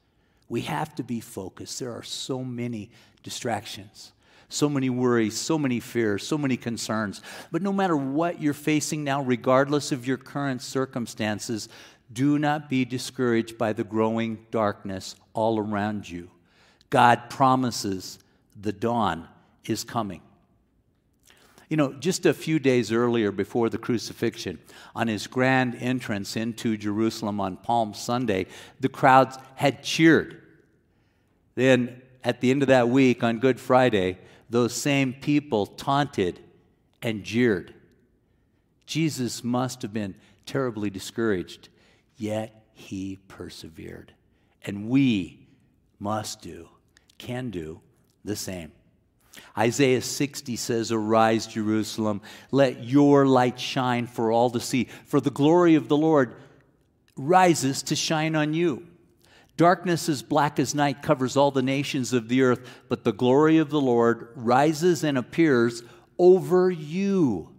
We 0.48 0.62
have 0.62 0.94
to 0.96 1.04
be 1.04 1.20
focused. 1.20 1.78
There 1.78 1.92
are 1.92 2.02
so 2.02 2.42
many 2.42 2.90
distractions, 3.22 4.12
so 4.48 4.68
many 4.68 4.90
worries, 4.90 5.36
so 5.36 5.58
many 5.58 5.78
fears, 5.78 6.26
so 6.26 6.36
many 6.36 6.56
concerns. 6.56 7.22
But 7.52 7.62
no 7.62 7.72
matter 7.72 7.96
what 7.96 8.42
you're 8.42 8.52
facing 8.52 9.04
now, 9.04 9.22
regardless 9.22 9.92
of 9.92 10.06
your 10.06 10.16
current 10.16 10.62
circumstances, 10.62 11.68
do 12.12 12.38
not 12.38 12.68
be 12.68 12.84
discouraged 12.84 13.56
by 13.56 13.72
the 13.72 13.84
growing 13.84 14.44
darkness 14.50 15.14
all 15.34 15.58
around 15.58 16.08
you. 16.08 16.30
God 16.88 17.30
promises 17.30 18.18
the 18.60 18.72
dawn 18.72 19.28
is 19.64 19.84
coming. 19.84 20.20
You 21.70 21.76
know, 21.76 21.92
just 21.92 22.26
a 22.26 22.34
few 22.34 22.58
days 22.58 22.90
earlier 22.90 23.30
before 23.30 23.70
the 23.70 23.78
crucifixion, 23.78 24.58
on 24.94 25.06
his 25.06 25.28
grand 25.28 25.76
entrance 25.76 26.36
into 26.36 26.76
Jerusalem 26.76 27.40
on 27.40 27.56
Palm 27.56 27.94
Sunday, 27.94 28.46
the 28.80 28.88
crowds 28.88 29.38
had 29.54 29.84
cheered. 29.84 30.42
Then, 31.54 32.02
at 32.24 32.40
the 32.40 32.50
end 32.50 32.62
of 32.62 32.68
that 32.68 32.88
week, 32.88 33.22
on 33.22 33.38
Good 33.38 33.60
Friday, 33.60 34.18
those 34.50 34.74
same 34.74 35.12
people 35.12 35.64
taunted 35.64 36.40
and 37.02 37.22
jeered. 37.22 37.72
Jesus 38.84 39.44
must 39.44 39.82
have 39.82 39.92
been 39.92 40.16
terribly 40.46 40.90
discouraged, 40.90 41.68
yet 42.16 42.64
he 42.72 43.20
persevered. 43.28 44.12
And 44.62 44.88
we 44.88 45.46
must 46.00 46.42
do, 46.42 46.68
can 47.16 47.50
do 47.50 47.80
the 48.24 48.34
same. 48.34 48.72
Isaiah 49.56 50.02
60 50.02 50.56
says, 50.56 50.92
Arise, 50.92 51.46
Jerusalem, 51.46 52.20
let 52.50 52.84
your 52.84 53.26
light 53.26 53.58
shine 53.58 54.06
for 54.06 54.32
all 54.32 54.50
to 54.50 54.60
see, 54.60 54.88
for 55.06 55.20
the 55.20 55.30
glory 55.30 55.74
of 55.74 55.88
the 55.88 55.96
Lord 55.96 56.34
rises 57.16 57.82
to 57.84 57.96
shine 57.96 58.34
on 58.34 58.54
you. 58.54 58.86
Darkness 59.56 60.08
as 60.08 60.22
black 60.22 60.58
as 60.58 60.74
night 60.74 61.02
covers 61.02 61.36
all 61.36 61.50
the 61.50 61.62
nations 61.62 62.12
of 62.12 62.28
the 62.28 62.42
earth, 62.42 62.66
but 62.88 63.04
the 63.04 63.12
glory 63.12 63.58
of 63.58 63.70
the 63.70 63.80
Lord 63.80 64.28
rises 64.34 65.04
and 65.04 65.18
appears 65.18 65.82
over 66.18 66.70
you. 66.70 67.50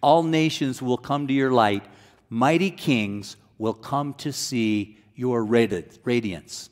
All 0.00 0.22
nations 0.22 0.80
will 0.80 0.96
come 0.96 1.26
to 1.26 1.34
your 1.34 1.52
light, 1.52 1.84
mighty 2.30 2.70
kings 2.70 3.36
will 3.58 3.74
come 3.74 4.14
to 4.14 4.32
see 4.32 4.98
your 5.14 5.44
radiance. 5.44 6.70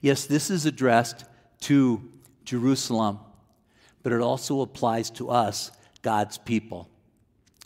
Yes, 0.00 0.26
this 0.26 0.50
is 0.50 0.66
addressed 0.66 1.24
to 1.60 2.02
Jerusalem 2.44 3.20
but 4.02 4.12
it 4.12 4.20
also 4.20 4.60
applies 4.60 5.10
to 5.10 5.30
us, 5.30 5.70
God's 6.02 6.38
people. 6.38 6.88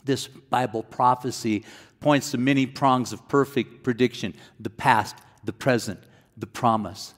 This 0.05 0.27
Bible 0.27 0.83
prophecy 0.83 1.65
points 2.01 2.33
to 2.33 2.39
many 2.39 2.67
prongs 2.67 3.13
of 3.13 3.29
perfect 3.29 3.83
prediction 3.83 4.35
the 4.59 4.71
past, 4.71 5.17
the 5.45 5.53
present, 5.53 6.01
the 6.37 6.47
promise. 6.47 7.15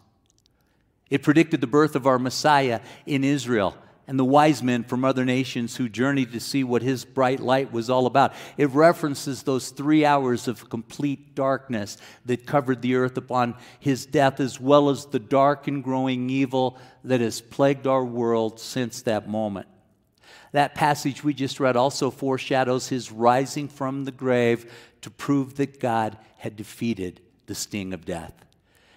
It 1.11 1.23
predicted 1.23 1.61
the 1.61 1.67
birth 1.67 1.95
of 1.97 2.07
our 2.07 2.19
Messiah 2.19 2.81
in 3.07 3.25
Israel 3.25 3.77
and 4.07 4.19
the 4.19 4.25
wise 4.25 4.63
men 4.63 4.85
from 4.85 5.05
other 5.05 5.25
nations 5.25 5.77
who 5.77 5.89
journeyed 5.89 6.33
to 6.33 6.41
see 6.41 6.63
what 6.63 6.83
his 6.83 7.05
bright 7.05 7.41
light 7.41 7.73
was 7.73 7.89
all 7.89 8.07
about. 8.07 8.35
It 8.57 8.71
references 8.71 9.43
those 9.43 9.71
three 9.71 10.05
hours 10.05 10.47
of 10.47 10.69
complete 10.69 11.35
darkness 11.35 11.97
that 12.27 12.47
covered 12.47 12.83
the 12.83 12.97
earth 12.97 13.17
upon 13.17 13.55
his 13.81 14.05
death, 14.05 14.41
as 14.41 14.61
well 14.61 14.91
as 14.91 15.07
the 15.07 15.19
dark 15.19 15.67
and 15.69 15.83
growing 15.83 16.29
evil 16.29 16.79
that 17.05 17.21
has 17.21 17.41
plagued 17.41 17.87
our 17.87 18.05
world 18.05 18.61
since 18.61 19.03
that 19.03 19.29
moment. 19.29 19.67
That 20.53 20.75
passage 20.75 21.25
we 21.25 21.35
just 21.35 21.59
read 21.59 21.77
also 21.77 22.11
foreshadows 22.11 22.89
his 22.89 23.11
rising 23.11 23.69
from 23.69 24.05
the 24.05 24.13
grave 24.13 24.73
to 25.01 25.11
prove 25.11 25.57
that 25.57 25.81
God 25.81 26.17
had 26.39 26.57
defeated 26.57 27.21
the 27.47 27.55
sting 27.55 27.93
of 27.93 28.05
death. 28.05 28.33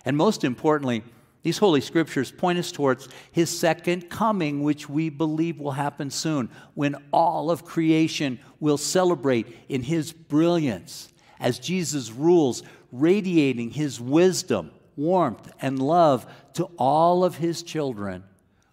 And 0.06 0.16
most 0.16 0.44
importantly, 0.44 1.04
these 1.48 1.60
holy 1.60 1.80
scriptures 1.80 2.30
point 2.30 2.60
us 2.60 2.74
towards 2.74 3.08
his 3.32 3.50
second 3.50 4.10
coming, 4.10 4.64
which 4.64 4.90
we 4.90 5.08
believe 5.08 5.62
will 5.62 5.72
happen 5.72 6.10
soon, 6.10 6.50
when 6.74 6.94
all 7.14 7.50
of 7.50 7.64
creation 7.64 8.38
will 8.60 8.78
celebrate 8.78 9.48
in 9.70 9.82
his 9.82 10.12
brilliance 10.12 11.08
as 11.40 11.58
Jesus 11.58 12.12
rules, 12.12 12.64
radiating 12.92 13.72
his 13.72 13.98
wisdom, 13.98 14.72
warmth, 14.98 15.50
and 15.62 15.82
love 15.82 16.30
to 16.56 16.66
all 16.78 17.24
of 17.24 17.38
his 17.38 17.64
children 17.64 18.26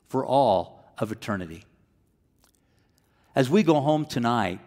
for 0.08 0.26
all 0.26 0.92
of 0.98 1.12
eternity. 1.12 1.64
As 3.36 3.48
we 3.48 3.62
go 3.62 3.80
home 3.82 4.04
tonight, 4.04 4.58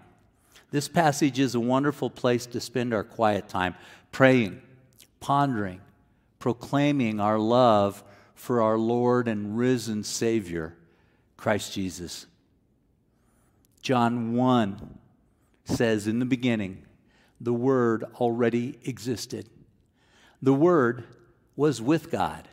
this 0.71 0.87
passage 0.87 1.39
is 1.39 1.55
a 1.55 1.59
wonderful 1.59 2.09
place 2.09 2.45
to 2.45 2.61
spend 2.61 2.93
our 2.93 3.03
quiet 3.03 3.49
time 3.49 3.75
praying, 4.13 4.61
pondering, 5.19 5.81
proclaiming 6.39 7.19
our 7.19 7.39
love 7.39 8.03
for 8.35 8.61
our 8.61 8.77
Lord 8.77 9.27
and 9.27 9.57
risen 9.57 10.03
Savior, 10.03 10.75
Christ 11.35 11.73
Jesus. 11.73 12.27
John 13.81 14.35
1 14.35 14.97
says, 15.65 16.07
In 16.07 16.19
the 16.19 16.25
beginning, 16.25 16.85
the 17.39 17.53
Word 17.53 18.03
already 18.15 18.77
existed. 18.83 19.49
The 20.41 20.53
Word 20.53 21.03
was 21.55 21.81
with 21.81 22.11
God, 22.11 22.47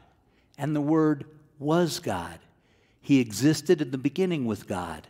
and 0.57 0.75
the 0.75 0.81
Word 0.81 1.25
was 1.59 2.01
God. 2.01 2.39
He 3.01 3.21
existed 3.21 3.83
in 3.83 3.91
the 3.91 3.99
beginning 3.99 4.47
with 4.47 4.67
God. 4.67 5.07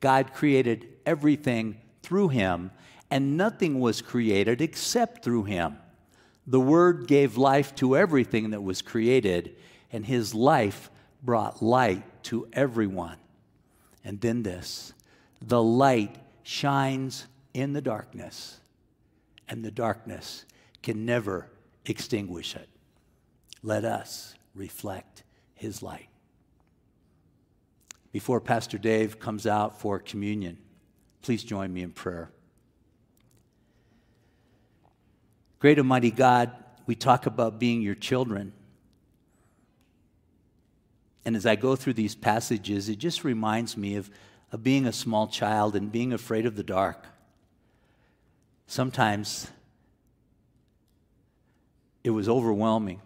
God 0.00 0.32
created 0.34 0.88
everything 1.06 1.76
through 2.02 2.28
him, 2.28 2.70
and 3.10 3.36
nothing 3.36 3.80
was 3.80 4.02
created 4.02 4.60
except 4.60 5.24
through 5.24 5.44
him. 5.44 5.76
The 6.48 6.58
Word 6.58 7.06
gave 7.06 7.36
life 7.36 7.74
to 7.74 7.94
everything 7.94 8.50
that 8.50 8.62
was 8.62 8.80
created, 8.80 9.54
and 9.92 10.06
his 10.06 10.34
life 10.34 10.90
brought 11.22 11.62
light 11.62 12.02
to 12.24 12.48
everyone. 12.54 13.18
And 14.02 14.18
then 14.22 14.42
this 14.42 14.94
the 15.42 15.62
light 15.62 16.16
shines 16.42 17.26
in 17.52 17.74
the 17.74 17.82
darkness, 17.82 18.60
and 19.46 19.62
the 19.62 19.70
darkness 19.70 20.46
can 20.82 21.04
never 21.04 21.50
extinguish 21.84 22.56
it. 22.56 22.70
Let 23.62 23.84
us 23.84 24.34
reflect 24.54 25.24
his 25.54 25.82
light. 25.82 26.08
Before 28.10 28.40
Pastor 28.40 28.78
Dave 28.78 29.20
comes 29.20 29.46
out 29.46 29.78
for 29.78 29.98
communion, 29.98 30.56
please 31.20 31.44
join 31.44 31.74
me 31.74 31.82
in 31.82 31.90
prayer. 31.90 32.30
Great 35.60 35.78
Almighty 35.78 36.12
God, 36.12 36.52
we 36.86 36.94
talk 36.94 37.26
about 37.26 37.58
being 37.58 37.82
your 37.82 37.96
children. 37.96 38.52
And 41.24 41.34
as 41.34 41.46
I 41.46 41.56
go 41.56 41.74
through 41.74 41.94
these 41.94 42.14
passages, 42.14 42.88
it 42.88 42.98
just 42.98 43.24
reminds 43.24 43.76
me 43.76 43.96
of, 43.96 44.08
of 44.52 44.62
being 44.62 44.86
a 44.86 44.92
small 44.92 45.26
child 45.26 45.74
and 45.74 45.90
being 45.90 46.12
afraid 46.12 46.46
of 46.46 46.54
the 46.54 46.62
dark. 46.62 47.06
Sometimes 48.68 49.48
it 52.04 52.10
was 52.10 52.28
overwhelming, 52.28 53.02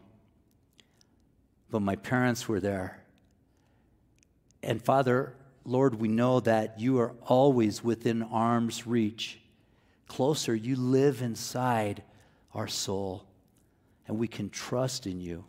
but 1.71 1.81
my 1.81 1.97
parents 1.97 2.49
were 2.49 2.61
there. 2.61 3.03
And 4.63 4.83
Father, 4.83 5.35
Lord, 5.65 5.95
we 5.95 6.09
know 6.09 6.41
that 6.41 6.79
you 6.79 7.01
are 7.01 7.15
always 7.23 7.83
within 7.83 8.23
arm's 8.23 8.87
reach. 8.87 9.41
Closer, 10.07 10.55
you 10.55 10.77
live 10.77 11.23
inside 11.23 12.03
our 12.55 12.69
soul, 12.69 13.25
and 14.07 14.19
we 14.19 14.29
can 14.29 14.51
trust 14.51 15.07
in 15.07 15.21
you. 15.21 15.45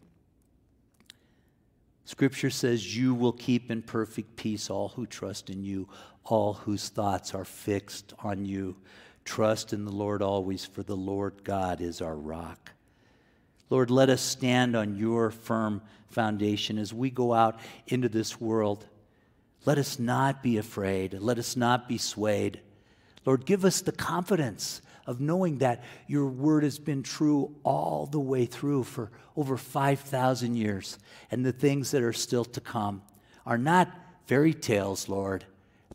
Scripture 2.06 2.50
says, 2.50 2.96
You 2.96 3.14
will 3.14 3.32
keep 3.32 3.72
in 3.72 3.82
perfect 3.82 4.36
peace 4.36 4.70
all 4.70 4.90
who 4.90 5.06
trust 5.06 5.50
in 5.50 5.64
you, 5.64 5.88
all 6.24 6.54
whose 6.54 6.90
thoughts 6.90 7.34
are 7.34 7.46
fixed 7.46 8.14
on 8.20 8.46
you. 8.46 8.76
Trust 9.26 9.74
in 9.74 9.86
the 9.86 9.92
Lord 9.92 10.22
always, 10.22 10.66
for 10.66 10.84
the 10.84 10.98
Lord 10.98 11.44
God 11.44 11.82
is 11.82 12.02
our 12.02 12.16
rock. 12.16 12.72
Lord, 13.70 13.90
let 13.90 14.10
us 14.10 14.22
stand 14.22 14.76
on 14.76 14.98
your 14.98 15.32
firm 15.32 15.82
foundation 16.10 16.78
as 16.78 16.94
we 16.94 17.10
go 17.10 17.34
out 17.34 17.60
into 17.88 18.10
this 18.10 18.40
world. 18.40 18.86
Let 19.66 19.78
us 19.78 19.98
not 19.98 20.44
be 20.44 20.58
afraid. 20.58 21.14
Let 21.14 21.40
us 21.40 21.56
not 21.56 21.88
be 21.88 21.98
swayed. 21.98 22.60
Lord, 23.26 23.46
give 23.46 23.64
us 23.64 23.82
the 23.82 23.94
confidence 23.94 24.82
of 25.06 25.20
knowing 25.20 25.58
that 25.60 25.84
your 26.08 26.28
word 26.28 26.64
has 26.64 26.80
been 26.80 27.04
true 27.04 27.56
all 27.64 28.06
the 28.06 28.20
way 28.20 28.46
through 28.46 28.84
for 28.84 29.12
over 29.36 29.58
5,000 29.58 30.56
years, 30.56 30.98
and 31.32 31.46
the 31.46 31.52
things 31.52 31.92
that 31.92 32.04
are 32.04 32.14
still 32.14 32.46
to 32.46 32.62
come 32.62 33.02
are 33.46 33.58
not 33.58 33.92
fairy 34.26 34.54
tales, 34.54 35.10
Lord. 35.10 35.46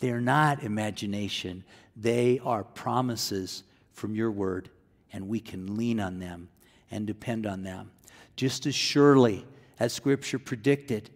They 0.01 0.11
are 0.11 0.21
not 0.21 0.63
imagination. 0.63 1.65
They 1.97 2.41
are 2.45 2.65
promises 2.65 3.65
from 3.93 4.15
your 4.15 4.31
word, 4.31 4.71
and 5.13 5.29
we 5.29 5.41
can 5.41 5.77
lean 5.77 6.01
on 6.01 6.19
them 6.19 6.49
and 6.91 7.07
depend 7.07 7.47
on 7.47 7.63
them. 7.63 7.91
Just 8.37 8.67
as 8.67 8.75
surely 8.75 9.47
as 9.81 9.93
Scripture 9.93 10.39
predicted 10.39 11.11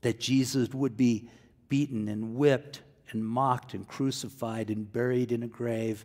that 0.00 0.20
Jesus 0.20 0.70
would 0.70 0.96
be 0.96 1.28
beaten 1.68 2.08
and 2.08 2.36
whipped 2.36 2.82
and 3.10 3.24
mocked 3.24 3.74
and 3.74 3.86
crucified 3.86 4.70
and 4.70 4.90
buried 4.90 5.32
in 5.32 5.42
a 5.42 5.48
grave 5.48 6.04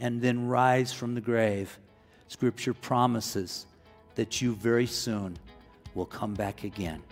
and 0.00 0.20
then 0.20 0.48
rise 0.48 0.92
from 0.92 1.14
the 1.14 1.20
grave, 1.20 1.78
Scripture 2.26 2.74
promises 2.74 3.66
that 4.14 4.40
you 4.40 4.54
very 4.54 4.86
soon 4.86 5.36
will 5.94 6.06
come 6.06 6.34
back 6.34 6.64
again. 6.64 7.02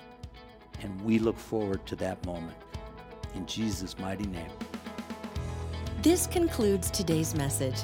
And 0.81 1.01
we 1.03 1.19
look 1.19 1.39
forward 1.39 1.85
to 1.87 1.97
that 1.97 2.25
moment. 2.25 2.57
In 3.35 3.47
Jesus' 3.47 3.99
mighty 3.99 4.27
name. 4.27 4.51
This 6.03 6.27
concludes 6.27 6.91
today's 6.91 7.35
message. 7.35 7.77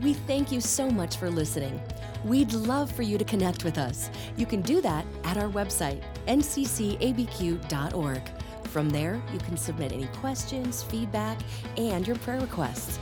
We 0.00 0.14
thank 0.14 0.50
you 0.50 0.60
so 0.60 0.90
much 0.90 1.16
for 1.16 1.30
listening. 1.30 1.80
We'd 2.24 2.52
love 2.52 2.90
for 2.90 3.02
you 3.02 3.18
to 3.18 3.24
connect 3.24 3.62
with 3.62 3.78
us. 3.78 4.10
You 4.36 4.46
can 4.46 4.62
do 4.62 4.80
that 4.80 5.04
at 5.24 5.36
our 5.36 5.48
website, 5.48 6.02
nccabq.org. 6.26 8.22
From 8.64 8.88
there, 8.88 9.22
you 9.32 9.38
can 9.40 9.56
submit 9.56 9.92
any 9.92 10.06
questions, 10.06 10.82
feedback, 10.82 11.38
and 11.76 12.06
your 12.06 12.16
prayer 12.16 12.40
requests. 12.40 12.98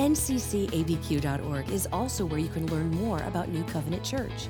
nccabq.org 0.00 1.70
is 1.70 1.86
also 1.92 2.24
where 2.24 2.40
you 2.40 2.48
can 2.48 2.66
learn 2.68 2.90
more 2.92 3.18
about 3.24 3.50
New 3.50 3.62
Covenant 3.64 4.02
Church. 4.02 4.48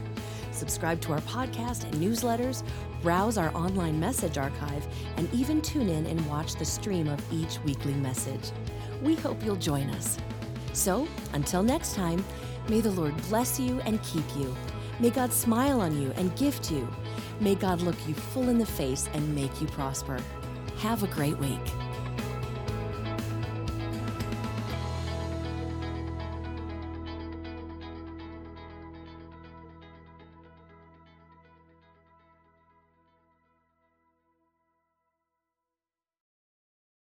Subscribe 0.52 1.00
to 1.00 1.12
our 1.12 1.20
podcast 1.22 1.82
and 1.84 1.94
newsletters, 1.94 2.62
browse 3.02 3.36
our 3.36 3.52
online 3.56 3.98
message 3.98 4.38
archive, 4.38 4.86
and 5.16 5.28
even 5.34 5.60
tune 5.60 5.88
in 5.88 6.06
and 6.06 6.24
watch 6.28 6.54
the 6.54 6.64
stream 6.64 7.08
of 7.08 7.20
each 7.32 7.58
weekly 7.64 7.94
message. 7.94 8.52
We 9.02 9.16
hope 9.16 9.44
you'll 9.44 9.56
join 9.56 9.90
us. 9.90 10.18
So, 10.72 11.08
until 11.32 11.64
next 11.64 11.96
time, 11.96 12.24
may 12.68 12.80
the 12.80 12.92
Lord 12.92 13.16
bless 13.22 13.58
you 13.58 13.80
and 13.80 14.00
keep 14.04 14.24
you. 14.36 14.54
May 15.00 15.10
God 15.10 15.32
smile 15.32 15.80
on 15.80 16.00
you 16.00 16.12
and 16.12 16.36
gift 16.36 16.70
you. 16.70 16.86
May 17.40 17.56
God 17.56 17.80
look 17.80 17.96
you 18.06 18.14
full 18.14 18.48
in 18.50 18.58
the 18.58 18.66
face 18.66 19.08
and 19.14 19.34
make 19.34 19.60
you 19.60 19.66
prosper. 19.66 20.20
Have 20.78 21.02
a 21.02 21.08
great 21.08 21.38
week. 21.38 21.89